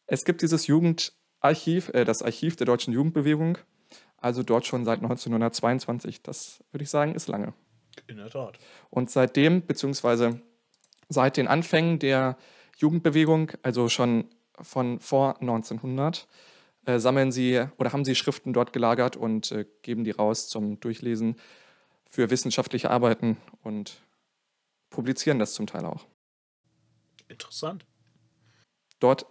Es 0.07 0.25
gibt 0.25 0.41
dieses 0.41 0.67
Jugend 0.67 1.13
Archiv, 1.39 1.89
äh, 1.93 2.03
das 2.03 2.21
Archiv 2.21 2.55
der 2.55 2.65
deutschen 2.65 2.93
Jugendbewegung. 2.93 3.57
Also 4.17 4.43
dort 4.43 4.65
schon 4.65 4.85
seit 4.85 4.99
1922. 4.99 6.23
Das 6.23 6.63
würde 6.71 6.83
ich 6.83 6.89
sagen, 6.89 7.13
ist 7.13 7.27
lange. 7.27 7.53
In 8.07 8.17
der 8.17 8.29
Tat. 8.29 8.59
Und 8.89 9.09
seitdem, 9.09 9.65
beziehungsweise 9.65 10.41
seit 11.09 11.37
den 11.37 11.47
Anfängen 11.47 11.99
der 11.99 12.37
Jugendbewegung, 12.77 13.51
also 13.63 13.89
schon 13.89 14.29
von 14.61 14.99
vor 14.99 15.41
1900, 15.41 16.27
äh, 16.85 16.99
sammeln 16.99 17.31
sie 17.31 17.65
oder 17.77 17.93
haben 17.93 18.05
sie 18.05 18.15
Schriften 18.15 18.53
dort 18.53 18.73
gelagert 18.73 19.15
und 19.15 19.51
äh, 19.51 19.65
geben 19.81 20.03
die 20.03 20.11
raus 20.11 20.49
zum 20.49 20.79
Durchlesen 20.79 21.35
für 22.09 22.29
wissenschaftliche 22.29 22.91
Arbeiten 22.91 23.37
und 23.63 24.01
publizieren 24.89 25.39
das 25.39 25.53
zum 25.53 25.67
Teil 25.67 25.85
auch. 25.85 26.05
Interessant. 27.27 27.85
Dort 28.99 29.25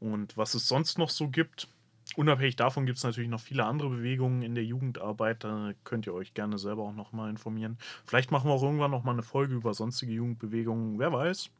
und 0.00 0.36
was 0.36 0.54
es 0.54 0.66
sonst 0.68 0.98
noch 0.98 1.10
so 1.10 1.28
gibt. 1.28 1.68
Unabhängig 2.14 2.56
davon 2.56 2.86
gibt 2.86 2.98
es 2.98 3.04
natürlich 3.04 3.28
noch 3.28 3.40
viele 3.40 3.64
andere 3.64 3.90
Bewegungen 3.90 4.42
in 4.42 4.54
der 4.54 4.64
Jugendarbeit. 4.64 5.42
Da 5.42 5.72
könnt 5.84 6.06
ihr 6.06 6.14
euch 6.14 6.34
gerne 6.34 6.56
selber 6.56 6.84
auch 6.84 6.94
nochmal 6.94 7.28
informieren. 7.28 7.76
Vielleicht 8.04 8.30
machen 8.30 8.48
wir 8.48 8.54
auch 8.54 8.62
irgendwann 8.62 8.92
nochmal 8.92 9.14
eine 9.14 9.24
Folge 9.24 9.54
über 9.54 9.74
sonstige 9.74 10.12
Jugendbewegungen. 10.12 10.98
Wer 10.98 11.12
weiß. 11.12 11.50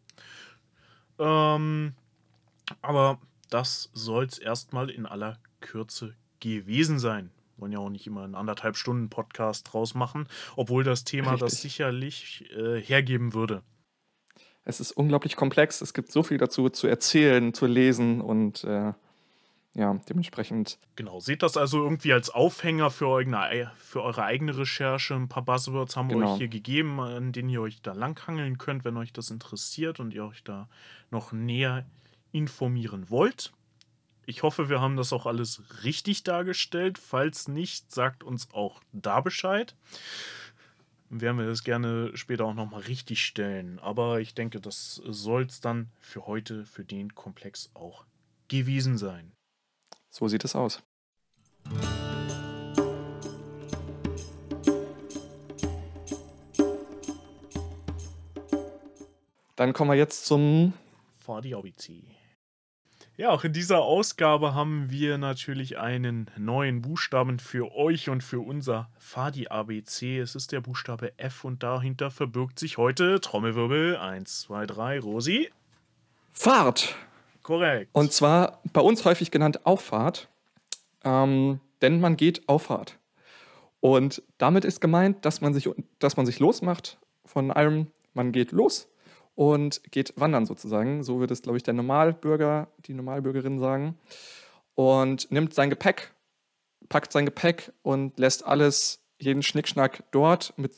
Ähm, 1.18 1.94
aber 2.80 3.18
das 3.50 3.90
soll 3.92 4.24
es 4.24 4.38
erstmal 4.38 4.88
in 4.88 5.04
aller 5.04 5.38
Kürze 5.61 6.14
gewesen 6.40 7.00
sein. 7.00 7.30
Wollen 7.59 7.73
ja 7.73 7.79
auch 7.79 7.90
nicht 7.90 8.07
immer 8.07 8.25
einen 8.25 8.35
anderthalb 8.35 8.77
Stunden 8.77 9.09
Podcast 9.09 9.73
draus 9.73 9.95
machen, 9.95 10.29
obwohl 10.57 10.85
das 10.85 11.05
Thema 11.05 11.33
Richtig. 11.33 11.51
das 11.51 11.61
sicherlich 11.62 12.45
äh, 12.57 12.81
hergeben 12.81 13.35
würde. 13.35 13.62
Es 14.64 14.81
ist 14.81 14.92
unglaublich 14.92 15.37
komplex. 15.37 15.81
Es 15.81 15.95
gibt 15.95 16.11
so 16.11 16.23
viel 16.23 16.38
dazu 16.38 16.69
zu 16.69 16.87
erzählen, 16.88 17.55
zu 17.55 17.66
lesen 17.66 18.21
und 18.21 18.64
äh, 18.64 18.92
ja, 19.75 19.95
dementsprechend. 20.09 20.79
Genau, 20.97 21.21
seht 21.21 21.42
das 21.42 21.57
also 21.57 21.83
irgendwie 21.85 22.12
als 22.12 22.31
Aufhänger 22.31 22.90
für, 22.90 23.09
eure, 23.09 23.71
für 23.77 24.03
eure 24.03 24.25
eigene 24.25 24.57
Recherche. 24.57 25.14
Ein 25.14 25.29
paar 25.29 25.45
Buzzwords 25.45 25.97
haben 25.97 26.09
wir 26.09 26.16
Genau. 26.16 26.33
euch 26.33 26.38
hier 26.38 26.49
gegeben, 26.49 26.99
an 26.99 27.33
denen 27.33 27.51
ihr 27.51 27.61
euch 27.61 27.83
da 27.83 27.92
langhangeln 27.92 28.57
könnt, 28.59 28.85
wenn 28.85 28.97
euch 28.97 29.12
das 29.12 29.31
interessiert 29.31 30.01
und 30.01 30.14
ihr 30.14 30.25
euch 30.25 30.42
da 30.42 30.69
noch 31.11 31.33
näher 31.33 31.85
informieren 32.33 33.11
wollt. 33.11 33.53
Ich 34.29 34.43
hoffe, 34.43 34.69
wir 34.69 34.81
haben 34.81 34.97
das 34.97 35.12
auch 35.12 35.25
alles 35.25 35.62
richtig 35.85 36.25
dargestellt. 36.25 36.99
Falls 36.99 37.47
nicht, 37.47 37.93
sagt 37.93 38.25
uns 38.25 38.49
auch 38.53 38.81
da 38.93 39.21
Bescheid. 39.21 39.77
Werden 41.11 41.39
wir 41.39 41.47
das 41.47 41.62
gerne 41.62 42.11
später 42.17 42.45
auch 42.45 42.55
nochmal 42.55 42.81
richtig 42.83 43.25
stellen. 43.25 43.79
Aber 43.79 44.21
ich 44.21 44.35
denke, 44.35 44.61
das 44.61 44.97
soll 45.07 45.45
es 45.45 45.61
dann 45.61 45.91
für 46.01 46.27
heute, 46.27 46.67
für 46.67 46.85
den 46.85 47.15
Komplex 47.15 47.71
auch 47.75 48.05
gewesen 48.49 48.99
sein. 48.99 49.31
So 50.11 50.27
sieht 50.27 50.45
es 50.45 50.57
aus. 50.57 50.83
Dann 59.55 59.73
kommen 59.73 59.93
wir 59.93 59.97
jetzt 59.97 60.27
zum. 60.27 60.73
Fadi 61.21 61.55
ABC. 61.55 62.03
Ja, 63.18 63.31
auch 63.31 63.44
in 63.44 63.55
dieser 63.55 63.81
Ausgabe 63.81 64.55
haben 64.55 64.90
wir 64.90 65.16
natürlich 65.16 65.79
einen 65.79 66.31
neuen 66.37 66.83
Buchstaben 66.83 67.38
für 67.38 67.74
euch 67.74 68.11
und 68.11 68.22
für 68.22 68.40
unser 68.40 68.90
Fadi 68.98 69.48
ABC. 69.48 70.18
Es 70.18 70.35
ist 70.35 70.52
der 70.52 70.61
Buchstabe 70.61 71.18
F 71.18 71.42
und 71.42 71.62
dahinter 71.62 72.11
verbirgt 72.11 72.59
sich 72.59 72.76
heute 72.76 73.18
Trommelwirbel 73.22 73.96
1, 73.96 74.42
2, 74.42 74.66
3, 74.66 75.00
Rosi. 75.00 75.50
Fahrt! 76.35 76.94
Korrekt. 77.42 77.88
Und 77.94 78.12
zwar 78.12 78.61
bei 78.74 78.83
uns 78.83 79.07
häufig 79.07 79.31
genannt 79.31 79.64
Auffahrt, 79.64 80.29
ähm, 81.02 81.61
denn 81.81 82.00
man 82.00 82.18
geht 82.18 82.46
Auffahrt. 82.50 82.98
Und 83.81 84.22
damit 84.37 84.66
ist 84.66 84.83
gemeint, 84.83 85.24
dass 85.24 85.40
man 85.40 85.55
sich, 85.55 85.70
dass 86.00 86.18
man 86.18 86.26
sich 86.26 86.38
losmacht 86.38 86.98
von 87.24 87.50
allem, 87.50 87.87
man 88.12 88.33
geht 88.33 88.52
los 88.52 88.88
und 89.37 89.83
geht 89.92 90.14
wandern 90.18 90.46
sozusagen. 90.46 91.05
So 91.05 91.20
würde 91.20 91.33
es, 91.33 91.42
glaube 91.42 91.59
ich, 91.59 91.62
der 91.62 91.75
Normalbürger, 91.75 92.68
die 92.87 92.94
Normalbürgerin 92.94 93.61
sagen. 93.61 93.96
Und 94.75 95.31
nimmt 95.31 95.55
sein 95.55 95.70
Gepäck, 95.70 96.12
packt 96.88 97.12
sein 97.12 97.27
Gepäck 97.27 97.72
und 97.83 98.18
lässt 98.18 98.44
alles, 98.44 99.05
jeden 99.18 99.42
Schnickschnack 99.42 100.03
dort, 100.11 100.55
mit, 100.57 100.75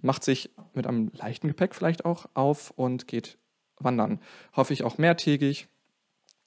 macht 0.00 0.22
sich 0.22 0.50
mit 0.74 0.86
einem 0.86 1.10
leichten 1.14 1.48
Gepäck 1.48 1.74
vielleicht 1.74 2.04
auch 2.04 2.26
auf 2.34 2.70
und 2.76 3.08
geht 3.08 3.38
wandern. 3.78 4.20
Hoffe 4.54 4.72
ich 4.72 4.84
auch 4.84 4.98
mehrtägig. 4.98 5.66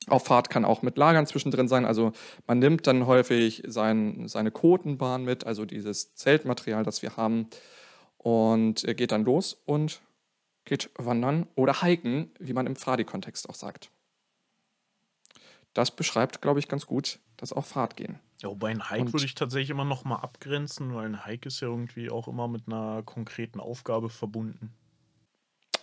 Auf 0.08 0.26
Fahrt 0.26 0.50
kann 0.50 0.64
auch 0.64 0.84
mit 0.84 0.98
Lagern 0.98 1.26
zwischendrin 1.26 1.68
sein. 1.68 1.86
Also 1.86 2.14
man 2.46 2.60
nimmt 2.60 2.88
dann 2.88 3.08
häufig 3.08 3.64
sein, 3.68 4.28
seine 4.28 4.52
Kotenbahn 4.52 5.24
mit, 5.24 5.46
also 5.46 5.66
dieses 5.66 6.14
Zeltmaterial, 6.14 6.84
das 6.84 7.02
wir 7.02 7.18
haben, 7.18 7.48
und 8.18 8.88
äh, 8.88 8.94
geht 8.94 9.12
dann 9.12 9.26
los 9.26 9.62
und 9.66 10.02
geht 10.68 10.92
wandern 10.96 11.48
oder 11.56 11.82
hiken, 11.82 12.30
wie 12.40 12.54
man 12.54 12.68
im 12.68 12.76
Fadi-Kontext 12.76 13.50
auch 13.50 13.56
sagt. 13.56 13.90
Das 15.74 15.96
beschreibt, 15.96 16.42
glaube 16.42 16.60
ich, 16.60 16.68
ganz 16.68 16.86
gut 16.86 17.20
das 17.38 17.54
auch 17.54 17.66
Fahrtgehen. 17.66 18.20
Ja, 18.42 18.50
wobei 18.50 18.70
ein 18.70 18.90
Hike 18.90 19.02
Und- 19.02 19.14
würde 19.14 19.26
ich 19.26 19.36
tatsächlich 19.36 19.70
immer 19.72 19.86
noch 19.86 20.04
mal 20.06 20.18
abgrenzen, 20.18 20.94
weil 20.94 21.06
ein 21.06 21.26
Hike 21.26 21.48
ist 21.48 21.60
ja 21.62 21.68
irgendwie 21.68 22.10
auch 22.10 22.28
immer 22.28 22.48
mit 22.48 22.68
einer 22.68 23.02
konkreten 23.04 23.60
Aufgabe 23.60 24.10
verbunden. 24.10 24.74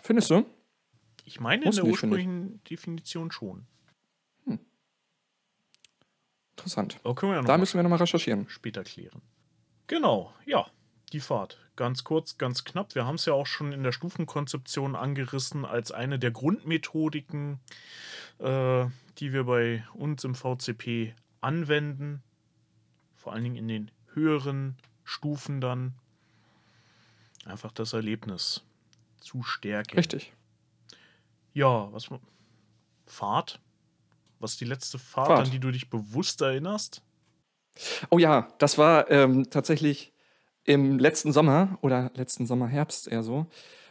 Findest 0.03 0.31
du? 0.31 0.45
Ich 1.25 1.41
meine 1.41 1.65
Muss 1.65 1.79
in 1.79 1.85
der 1.85 1.91
ursprünglichen 1.91 2.63
Definition 2.65 3.31
schon. 3.33 3.67
Interessant. 6.57 7.01
Können 7.03 7.33
wir 7.33 7.37
ja 7.37 7.41
noch 7.43 7.47
Da 7.47 7.53
mal 7.55 7.59
müssen 7.59 7.79
wir 7.79 7.83
nochmal 7.83 7.99
recherchieren. 7.99 8.49
später 8.49 8.85
klären. 8.85 9.21
Genau, 9.87 10.33
ja, 10.47 10.67
die 11.13 11.21
Fahrt. 11.21 11.59
Ganz 11.77 12.05
kurz, 12.05 12.39
ganz 12.39 12.65
knapp. 12.65 12.95
Wir 12.95 13.05
haben 13.05 13.17
es 13.17 13.25
ja 13.25 13.33
auch 13.33 13.47
schon 13.47 13.73
in 13.73 13.83
der 13.83 13.91
Stufenkonzeption 13.91 14.95
angerissen 14.95 15.65
als 15.65 15.91
eine 15.91 16.21
der 16.21 16.31
Grundmethodiken, 16.31 17.59
äh, 18.39 18.87
die 19.19 19.33
wir 19.33 19.45
bei 19.45 19.85
uns 19.95 20.23
im 20.23 20.37
VCP 20.37 21.15
anwenden. 21.41 22.23
Vor 23.17 23.33
allen 23.33 23.43
Dingen 23.43 23.57
in 23.57 23.69
den 23.69 23.91
höheren 24.13 24.77
Stufen 25.03 25.61
dann. 25.61 25.95
Einfach 27.45 27.73
das 27.73 27.93
Erlebnis 27.93 28.63
zu 29.21 29.43
stärken. 29.43 29.97
Richtig. 29.97 30.33
Ja, 31.53 31.93
was. 31.93 32.09
Fahrt? 33.07 33.61
Was 34.39 34.53
ist 34.53 34.61
die 34.61 34.67
letzte 34.67 34.99
Fahrt, 34.99 35.29
Fahrt. 35.29 35.47
an 35.47 35.51
die 35.51 35.59
du 35.59 35.71
dich 35.71 35.91
bewusst 35.91 36.41
erinnerst? 36.41 37.03
Oh 38.11 38.19
ja, 38.19 38.49
das 38.59 38.79
war 38.79 39.11
ähm, 39.11 39.51
tatsächlich 39.51 40.14
im 40.65 40.99
letzten 40.99 41.33
Sommer 41.33 41.79
oder 41.83 42.11
letzten 42.15 42.47
Sommer, 42.47 42.67
Herbst 42.67 43.09
eher 43.09 43.23
so. 43.23 43.47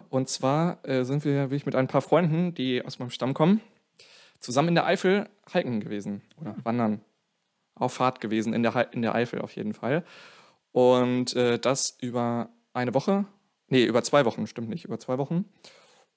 Und 0.10 0.30
zwar 0.30 0.78
äh, 0.88 1.04
sind 1.06 1.26
wir, 1.26 1.52
wie 1.52 1.56
ich 1.56 1.66
mit 1.66 1.76
ein 1.76 1.88
paar 1.88 2.02
Freunden, 2.02 2.54
die 2.54 2.84
aus 2.84 3.00
meinem 3.00 3.10
Stamm 3.10 3.34
kommen, 3.34 3.62
zusammen 4.40 4.70
in 4.70 4.76
der 4.76 4.86
Eifel 4.86 5.30
hiken 5.52 5.80
gewesen 5.80 6.22
oder 6.40 6.56
wandern. 6.64 7.02
Auf 7.76 7.94
Fahrt 7.94 8.22
gewesen, 8.22 8.54
in 8.54 8.62
der, 8.62 8.94
in 8.94 9.02
der 9.02 9.16
Eifel 9.16 9.42
auf 9.42 9.56
jeden 9.56 9.74
Fall. 9.74 10.04
Und 10.72 11.36
äh, 11.36 11.58
das 11.58 11.98
über 12.02 12.50
eine 12.74 12.94
Woche, 12.94 13.26
nee, 13.68 13.84
über 13.84 14.04
zwei 14.04 14.26
Wochen, 14.26 14.46
stimmt 14.46 14.70
nicht, 14.70 14.86
über 14.86 15.00
zwei 15.00 15.18
Wochen. 15.18 15.46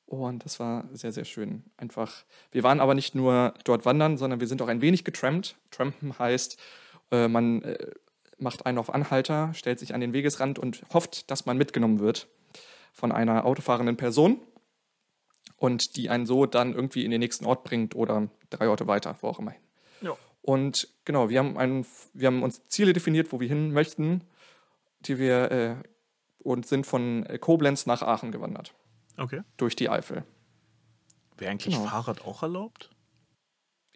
Und 0.05 0.45
das 0.45 0.61
war 0.61 0.89
sehr, 0.93 1.13
sehr 1.13 1.25
schön. 1.25 1.65
Einfach, 1.77 2.25
wir 2.53 2.63
waren 2.63 2.81
aber 2.81 2.95
nicht 2.95 3.15
nur 3.15 3.55
dort 3.65 3.85
wandern, 3.85 4.19
sondern 4.19 4.41
wir 4.41 4.47
sind 4.47 4.63
auch 4.63 4.69
ein 4.69 4.81
wenig 4.81 5.05
getrampt. 5.05 5.57
Trampen 5.71 6.19
heißt, 6.19 6.61
äh, 7.11 7.29
man 7.29 7.63
äh, 7.63 7.91
macht 8.39 8.67
einen 8.67 8.79
auf 8.79 8.93
Anhalter, 8.93 9.53
stellt 9.55 9.79
sich 9.79 9.95
an 9.95 10.01
den 10.01 10.13
Wegesrand 10.13 10.59
und 10.59 10.83
hofft, 10.93 11.31
dass 11.31 11.47
man 11.47 11.57
mitgenommen 11.57 12.01
wird 12.01 12.29
von 12.93 13.13
einer 13.13 13.45
autofahrenden 13.45 13.97
Person 13.97 14.41
und 15.57 15.97
die 15.97 16.11
einen 16.11 16.27
so 16.27 16.47
dann 16.47 16.75
irgendwie 16.75 17.05
in 17.05 17.11
den 17.11 17.21
nächsten 17.21 17.47
Ort 17.47 17.65
bringt 17.65 17.95
oder 17.95 18.29
drei 18.51 18.69
Orte 18.69 18.87
weiter, 18.87 19.17
wo 19.21 19.29
auch 19.29 19.39
immer 19.39 19.53
hin. 19.53 19.63
Ja. 20.03 20.17
Und 20.43 20.89
genau, 21.05 21.29
wir 21.29 21.39
haben, 21.39 21.57
einen, 21.59 21.87
wir 22.13 22.29
haben 22.29 22.43
uns 22.43 22.67
Ziele 22.69 22.93
definiert, 22.93 23.33
wo 23.33 23.41
wir 23.41 23.49
hin 23.49 23.73
möchten, 23.73 24.23
die 25.01 25.19
wir 25.19 25.51
äh, 25.51 25.75
und 26.39 26.67
sind 26.67 26.87
von 26.87 27.25
äh, 27.27 27.39
Koblenz 27.39 27.87
nach 27.87 28.03
Aachen 28.03 28.31
gewandert, 28.33 28.75
Okay. 29.17 29.43
durch 29.57 29.75
die 29.77 29.89
Eifel. 29.89 30.25
Wäre 31.39 31.51
eigentlich 31.51 31.75
Genau. 31.75 31.89
Fahrrad 31.89 32.25
auch 32.25 32.43
erlaubt? 32.43 32.91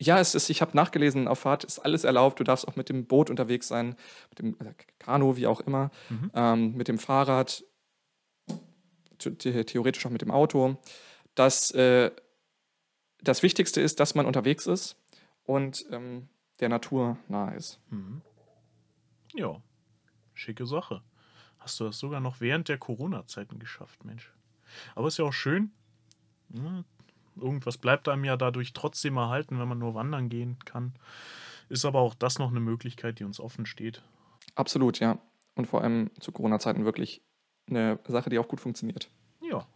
Ja, 0.03 0.19
es 0.19 0.35
ist, 0.35 0.49
ich 0.49 0.63
habe 0.63 0.75
nachgelesen, 0.75 1.29
auf 1.29 1.41
Fahrt 1.41 1.63
ist 1.65 1.79
alles 1.79 2.05
erlaubt. 2.05 2.41
Du 2.41 2.45
darfst 2.45 2.67
auch 2.67 2.75
mit 2.75 2.89
dem 2.89 3.05
Boot 3.07 3.29
unterwegs 3.29 3.69
sein, 3.69 3.97
mit 4.31 4.39
dem 4.39 4.57
äh, 4.67 4.73
Kanu, 4.99 5.37
wie 5.37 5.47
auch 5.47 5.61
immer, 5.61 5.91
Mhm. 6.09 6.31
ähm, 6.35 6.73
mit 6.77 6.89
dem 6.89 6.99
Fahrrad, 6.99 7.63
the 9.23 9.37
the- 9.43 9.65
theoretisch 9.65 10.07
auch 10.07 10.11
mit 10.11 10.23
dem 10.23 10.31
Auto. 10.31 10.79
Das, 11.35 11.71
äh, 11.73 12.11
das 13.23 13.43
Wichtigste 13.43 13.83
ist, 13.83 14.01
dass 14.01 14.15
man 14.15 14.25
unterwegs 14.25 14.67
ist 14.67 14.97
und 15.45 15.85
ähm, 15.91 16.29
der 16.61 16.71
Natur 16.71 17.19
nahe 17.29 17.55
ist. 17.57 17.79
Mhm. 17.91 18.23
Ja, 19.35 19.61
schicke 20.33 20.65
Sache. 20.67 21.03
Hast 21.59 21.79
du 21.79 21.85
das 21.85 21.99
sogar 21.99 22.21
noch 22.21 22.41
während 22.41 22.69
der 22.71 22.79
Corona-Zeiten 22.79 23.59
geschafft, 23.59 24.03
Mensch. 24.05 24.33
Aber 24.95 25.09
ist 25.09 25.19
ja 25.19 25.27
auch 25.27 25.33
schön. 25.33 25.73
Irgendwas 27.37 27.79
bleibt 27.79 28.09
einem 28.09 28.25
ja 28.25 28.37
dadurch 28.37 28.73
trotzdem 28.73 29.17
erhalten, 29.17 29.59
wenn 29.59 29.69
man 29.69 29.79
nur 29.79 29.95
wandern 29.95 30.29
gehen 30.29 30.59
kann. 30.65 30.95
Ist 31.69 31.85
aber 31.85 32.01
auch 32.01 32.15
das 32.15 32.39
noch 32.39 32.51
eine 32.51 32.61
Möglichkeit, 32.61 33.19
die 33.21 33.25
uns 33.25 33.39
offen 33.41 33.67
steht. 33.67 34.03
Absolut, 34.55 34.99
ja. 35.01 35.19
Und 35.55 35.67
vor 35.67 35.83
allem 35.83 36.11
zu 36.19 36.33
Corona-Zeiten 36.33 36.85
wirklich 36.85 37.23
eine 37.69 37.99
Sache, 38.09 38.31
die 38.31 38.39
auch 38.39 38.49
gut 38.49 38.61
funktioniert. 38.61 39.11
Ja, 39.43 39.67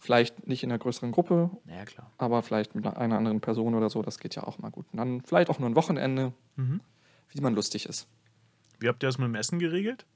Vielleicht 0.00 0.46
nicht 0.46 0.62
in 0.62 0.70
einer 0.70 0.78
größeren 0.78 1.10
Gruppe, 1.10 1.50
naja, 1.64 1.84
klar. 1.84 2.08
aber 2.18 2.44
vielleicht 2.44 2.76
mit 2.76 2.86
einer 2.86 3.16
anderen 3.18 3.40
Person 3.40 3.74
oder 3.74 3.90
so, 3.90 4.00
das 4.00 4.20
geht 4.20 4.36
ja 4.36 4.44
auch 4.44 4.58
mal 4.58 4.70
gut. 4.70 4.86
Und 4.92 4.98
dann 4.98 5.22
vielleicht 5.22 5.50
auch 5.50 5.58
nur 5.58 5.68
ein 5.68 5.74
Wochenende, 5.74 6.32
Mhm. 6.54 6.80
wie 7.30 7.40
man 7.40 7.52
lustig 7.56 7.84
ist. 7.86 8.06
Wie 8.78 8.86
habt 8.88 9.02
ihr 9.02 9.08
das 9.08 9.18
mit 9.18 9.26
dem 9.26 9.34
Essen 9.34 9.58
geregelt? 9.58 10.06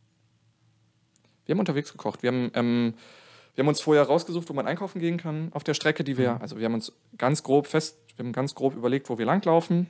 Wir 1.47 1.55
haben 1.55 1.59
unterwegs 1.61 1.91
gekocht. 1.91 2.23
Wir 2.23 2.31
haben, 2.31 2.51
ähm, 2.55 2.95
wir 3.55 3.63
haben 3.63 3.69
uns 3.69 3.81
vorher 3.81 4.05
rausgesucht, 4.05 4.49
wo 4.49 4.55
man 4.55 4.67
einkaufen 4.67 4.99
gehen 4.99 5.19
kann 5.19 5.51
auf 5.53 5.65
der 5.65 5.75
Strecke, 5.75 6.05
die 6.05 6.17
wir, 6.17 6.41
also 6.41 6.59
wir 6.59 6.65
haben 6.65 6.75
uns 6.75 6.93
ganz 7.19 7.43
grob 7.43 7.67
fest, 7.67 7.99
wir 8.17 8.25
haben 8.25 8.33
ganz 8.33 8.55
grob 8.55 8.75
überlegt, 8.75 9.11
wo 9.11 9.19
wir 9.19 9.27
langlaufen, 9.27 9.89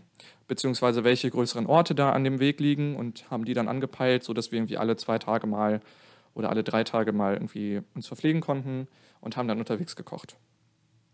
beziehungsweise 0.48 1.04
welche 1.04 1.30
größeren 1.30 1.66
Orte 1.66 1.94
da 1.94 2.10
an 2.10 2.24
dem 2.24 2.40
Weg 2.40 2.60
liegen 2.60 2.96
und 2.96 3.30
haben 3.30 3.44
die 3.44 3.54
dann 3.54 3.68
angepeilt, 3.68 4.24
sodass 4.24 4.50
wir 4.50 4.58
irgendwie 4.58 4.78
alle 4.78 4.96
zwei 4.96 5.18
Tage 5.18 5.46
mal 5.46 5.80
oder 6.34 6.50
alle 6.50 6.64
drei 6.64 6.82
Tage 6.82 7.12
mal 7.12 7.34
irgendwie 7.34 7.82
uns 7.94 8.08
verpflegen 8.08 8.40
konnten 8.40 8.88
und 9.20 9.36
haben 9.36 9.48
dann 9.48 9.58
unterwegs 9.58 9.94
gekocht. 9.94 10.36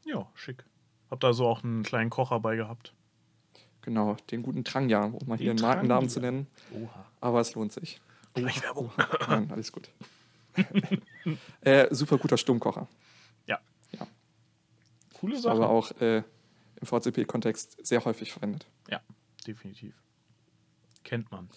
Ja, 0.06 0.26
schick. 0.34 0.64
Habt 1.10 1.24
also 1.24 1.46
auch 1.46 1.62
einen 1.62 1.82
kleinen 1.82 2.10
Kocher 2.10 2.40
bei 2.40 2.56
gehabt. 2.56 2.94
Genau, 3.82 4.16
den 4.30 4.42
guten 4.42 4.64
Tranja, 4.64 5.04
um 5.04 5.18
mal 5.26 5.36
Den 5.36 5.42
hier 5.42 5.50
einen 5.52 5.60
Markennamen 5.60 6.08
zu 6.08 6.20
nennen. 6.20 6.46
Oha. 6.74 7.06
Aber 7.20 7.40
es 7.40 7.54
lohnt 7.54 7.72
sich. 7.72 8.00
Werbung. 8.34 8.90
Nein, 9.28 9.50
alles 9.50 9.72
gut. 9.72 9.90
äh, 11.60 11.92
super 11.94 12.18
guter 12.18 12.36
Stummkocher. 12.36 12.88
Ja. 13.46 13.58
Ja. 13.98 14.06
Coole 15.14 15.38
Sache. 15.38 15.54
Aber 15.54 15.70
auch 15.70 15.90
äh, 16.00 16.22
im 16.80 16.86
VCP-Kontext 16.86 17.84
sehr 17.86 18.04
häufig 18.04 18.32
verwendet. 18.32 18.66
Ja, 18.88 19.00
definitiv. 19.46 19.94
Kennt 21.04 21.30
man. 21.30 21.48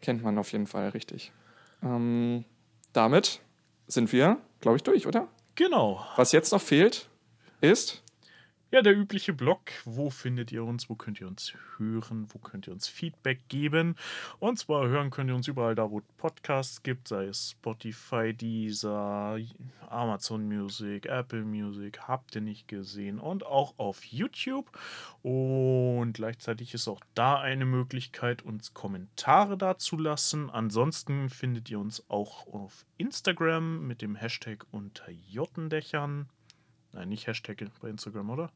Kennt 0.00 0.22
man 0.22 0.38
auf 0.38 0.52
jeden 0.52 0.66
Fall 0.66 0.90
richtig. 0.90 1.32
Ähm, 1.82 2.44
damit 2.92 3.40
sind 3.86 4.12
wir, 4.12 4.38
glaube 4.60 4.76
ich, 4.76 4.82
durch, 4.82 5.06
oder? 5.06 5.28
Genau. 5.54 6.04
Was 6.16 6.32
jetzt 6.32 6.52
noch 6.52 6.60
fehlt, 6.60 7.08
ist. 7.60 8.02
Ja, 8.70 8.82
der 8.82 8.94
übliche 8.94 9.32
Blog. 9.32 9.60
Wo 9.86 10.10
findet 10.10 10.52
ihr 10.52 10.62
uns? 10.62 10.90
Wo 10.90 10.94
könnt 10.94 11.22
ihr 11.22 11.26
uns 11.26 11.54
hören? 11.78 12.26
Wo 12.34 12.38
könnt 12.38 12.66
ihr 12.66 12.74
uns 12.74 12.86
Feedback 12.86 13.48
geben? 13.48 13.96
Und 14.40 14.58
zwar 14.58 14.86
hören 14.88 15.08
könnt 15.08 15.30
ihr 15.30 15.36
uns 15.36 15.48
überall 15.48 15.74
da, 15.74 15.90
wo 15.90 16.00
es 16.00 16.04
Podcasts 16.18 16.82
gibt, 16.82 17.08
sei 17.08 17.24
es 17.28 17.52
Spotify, 17.52 18.34
Deezer, 18.34 19.38
Amazon 19.88 20.46
Music, 20.46 21.06
Apple 21.06 21.46
Music, 21.46 22.00
habt 22.00 22.34
ihr 22.34 22.42
nicht 22.42 22.68
gesehen. 22.68 23.18
Und 23.18 23.46
auch 23.46 23.72
auf 23.78 24.04
YouTube. 24.04 24.70
Und 25.22 26.12
gleichzeitig 26.12 26.74
ist 26.74 26.88
auch 26.88 27.00
da 27.14 27.40
eine 27.40 27.64
Möglichkeit, 27.64 28.42
uns 28.42 28.74
Kommentare 28.74 29.56
dazulassen. 29.56 30.50
Ansonsten 30.50 31.30
findet 31.30 31.70
ihr 31.70 31.80
uns 31.80 32.04
auch 32.10 32.46
auf 32.48 32.84
Instagram 32.98 33.86
mit 33.86 34.02
dem 34.02 34.14
Hashtag 34.14 34.66
unter 34.72 35.10
Jottendächern. 35.10 36.28
Nein, 36.98 37.08
nicht 37.10 37.28
Hashtag 37.28 37.64
bei 37.80 37.88
Instagram, 37.88 38.30
oder? 38.30 38.50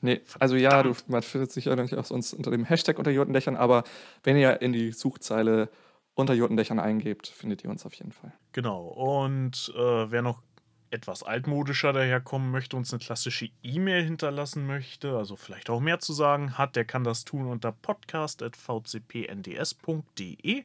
Nee, 0.00 0.22
also 0.38 0.56
ja, 0.56 0.82
du, 0.82 0.94
man 1.06 1.22
findet 1.22 1.52
sich 1.52 1.66
ja 1.66 1.76
nicht 1.76 1.94
auch 1.94 2.06
sonst 2.06 2.32
unter 2.32 2.50
dem 2.50 2.64
Hashtag 2.64 2.98
unter 2.98 3.10
Jotendächern, 3.10 3.56
aber 3.56 3.84
wenn 4.22 4.38
ihr 4.38 4.62
in 4.62 4.72
die 4.72 4.92
Suchzeile 4.92 5.68
unter 6.14 6.32
Jotendächern 6.32 6.80
eingebt, 6.80 7.28
findet 7.28 7.62
ihr 7.62 7.68
uns 7.68 7.84
auf 7.84 7.92
jeden 7.92 8.12
Fall. 8.12 8.32
Genau. 8.52 8.86
Und 8.86 9.70
äh, 9.76 10.10
wer 10.10 10.22
noch 10.22 10.42
etwas 10.90 11.22
altmodischer 11.22 11.92
daherkommen 11.92 12.50
möchte, 12.50 12.78
uns 12.78 12.90
eine 12.90 13.00
klassische 13.00 13.50
E-Mail 13.62 14.02
hinterlassen 14.02 14.66
möchte, 14.66 15.14
also 15.14 15.36
vielleicht 15.36 15.68
auch 15.68 15.80
mehr 15.80 15.98
zu 15.98 16.14
sagen 16.14 16.56
hat, 16.56 16.74
der 16.74 16.86
kann 16.86 17.04
das 17.04 17.26
tun 17.26 17.46
unter 17.46 17.70
podcast.vcpnds.de. 17.70 20.64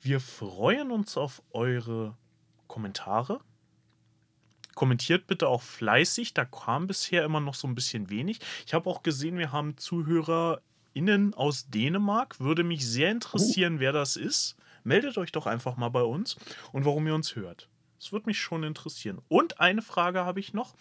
Wir 0.00 0.20
freuen 0.20 0.90
uns 0.90 1.16
auf 1.16 1.40
eure 1.52 2.16
Kommentare. 2.66 3.38
Kommentiert 4.74 5.26
bitte 5.26 5.48
auch 5.48 5.62
fleißig, 5.62 6.34
da 6.34 6.44
kam 6.44 6.86
bisher 6.86 7.24
immer 7.24 7.40
noch 7.40 7.54
so 7.54 7.66
ein 7.68 7.74
bisschen 7.74 8.10
wenig. 8.10 8.40
Ich 8.66 8.74
habe 8.74 8.88
auch 8.88 9.02
gesehen, 9.02 9.38
wir 9.38 9.52
haben 9.52 9.76
ZuhörerInnen 9.76 11.34
aus 11.34 11.68
Dänemark. 11.70 12.40
Würde 12.40 12.64
mich 12.64 12.86
sehr 12.86 13.10
interessieren, 13.10 13.80
wer 13.80 13.92
das 13.92 14.16
ist. 14.16 14.56
Meldet 14.84 15.16
euch 15.18 15.32
doch 15.32 15.46
einfach 15.46 15.76
mal 15.76 15.88
bei 15.88 16.02
uns 16.02 16.36
und 16.72 16.84
warum 16.84 17.06
ihr 17.06 17.14
uns 17.14 17.36
hört. 17.36 17.68
Das 17.98 18.12
würde 18.12 18.26
mich 18.26 18.38
schon 18.38 18.64
interessieren. 18.64 19.20
Und 19.28 19.60
eine 19.60 19.80
Frage 19.80 20.24
habe 20.24 20.40
ich 20.40 20.52
noch 20.52 20.74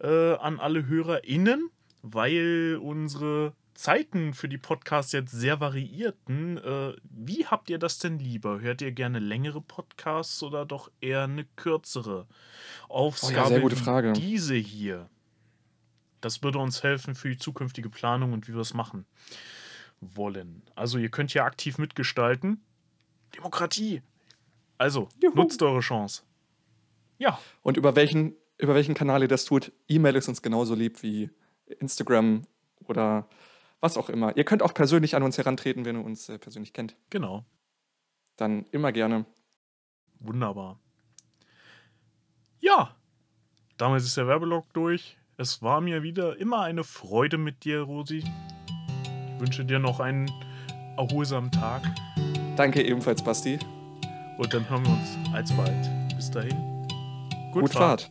äh, 0.00 0.34
an 0.34 0.60
alle 0.60 0.86
HörerInnen, 0.86 1.70
weil 2.02 2.78
unsere 2.80 3.52
Zeiten 3.78 4.34
für 4.34 4.48
die 4.48 4.58
Podcasts 4.58 5.12
jetzt 5.12 5.30
sehr 5.30 5.60
variierten. 5.60 6.58
Äh, 6.58 6.96
wie 7.04 7.46
habt 7.46 7.70
ihr 7.70 7.78
das 7.78 8.00
denn 8.00 8.18
lieber? 8.18 8.58
Hört 8.58 8.82
ihr 8.82 8.90
gerne 8.90 9.20
längere 9.20 9.60
Podcasts 9.60 10.42
oder 10.42 10.66
doch 10.66 10.90
eher 11.00 11.22
eine 11.22 11.44
kürzere 11.54 12.26
Aufgabe? 12.88 13.48
sehr 13.48 13.60
gute 13.60 13.76
wie 13.76 13.80
Frage. 13.80 14.14
Diese 14.14 14.56
hier. 14.56 15.08
Das 16.20 16.42
würde 16.42 16.58
uns 16.58 16.82
helfen 16.82 17.14
für 17.14 17.28
die 17.28 17.36
zukünftige 17.36 17.88
Planung 17.88 18.32
und 18.32 18.48
wie 18.48 18.52
wir 18.52 18.62
es 18.62 18.74
machen 18.74 19.06
wollen. 20.00 20.64
Also 20.74 20.98
ihr 20.98 21.08
könnt 21.08 21.30
hier 21.30 21.44
aktiv 21.44 21.78
mitgestalten. 21.78 22.60
Demokratie. 23.36 24.02
Also, 24.76 25.08
Juhu. 25.22 25.36
nutzt 25.36 25.62
eure 25.62 25.80
Chance. 25.80 26.24
Ja, 27.18 27.38
Und 27.62 27.76
über 27.76 27.94
welchen, 27.94 28.34
über 28.56 28.74
welchen 28.74 28.94
Kanal 28.94 29.22
ihr 29.22 29.28
das 29.28 29.44
tut, 29.44 29.70
E-Mail 29.86 30.16
ist 30.16 30.26
uns 30.26 30.42
genauso 30.42 30.74
lieb 30.74 31.00
wie 31.04 31.30
Instagram 31.78 32.42
oder 32.80 33.28
was 33.80 33.96
auch 33.96 34.08
immer. 34.08 34.36
Ihr 34.36 34.44
könnt 34.44 34.62
auch 34.62 34.74
persönlich 34.74 35.14
an 35.16 35.22
uns 35.22 35.38
herantreten, 35.38 35.84
wenn 35.84 35.96
ihr 35.96 36.04
uns 36.04 36.28
äh, 36.28 36.38
persönlich 36.38 36.72
kennt. 36.72 36.96
genau. 37.10 37.44
Dann 38.36 38.66
immer 38.70 38.92
gerne. 38.92 39.24
Wunderbar. 40.20 40.78
Ja, 42.60 42.94
damit 43.76 44.02
ist 44.02 44.16
der 44.16 44.28
Werbelog 44.28 44.72
durch. 44.72 45.16
Es 45.36 45.60
war 45.62 45.80
mir 45.80 46.02
wieder 46.02 46.36
immer 46.38 46.62
eine 46.62 46.84
Freude 46.84 47.36
mit 47.36 47.64
dir, 47.64 47.80
Rosi. 47.82 48.18
Ich 48.18 49.40
wünsche 49.40 49.64
dir 49.64 49.78
noch 49.78 50.00
einen 50.00 50.30
erholsamen 50.96 51.50
Tag 51.52 51.82
Danke 52.56 52.82
ebenfalls, 52.82 53.22
Basti. 53.22 53.58
und 54.36 54.52
dann 54.52 54.68
hören 54.68 54.84
wir 54.84 54.92
uns 54.92 55.16
alsbald. 55.32 55.88
Bis 56.16 56.30
dahin. 56.30 56.88
Gut 57.52 57.72
Fahrt. 57.72 58.10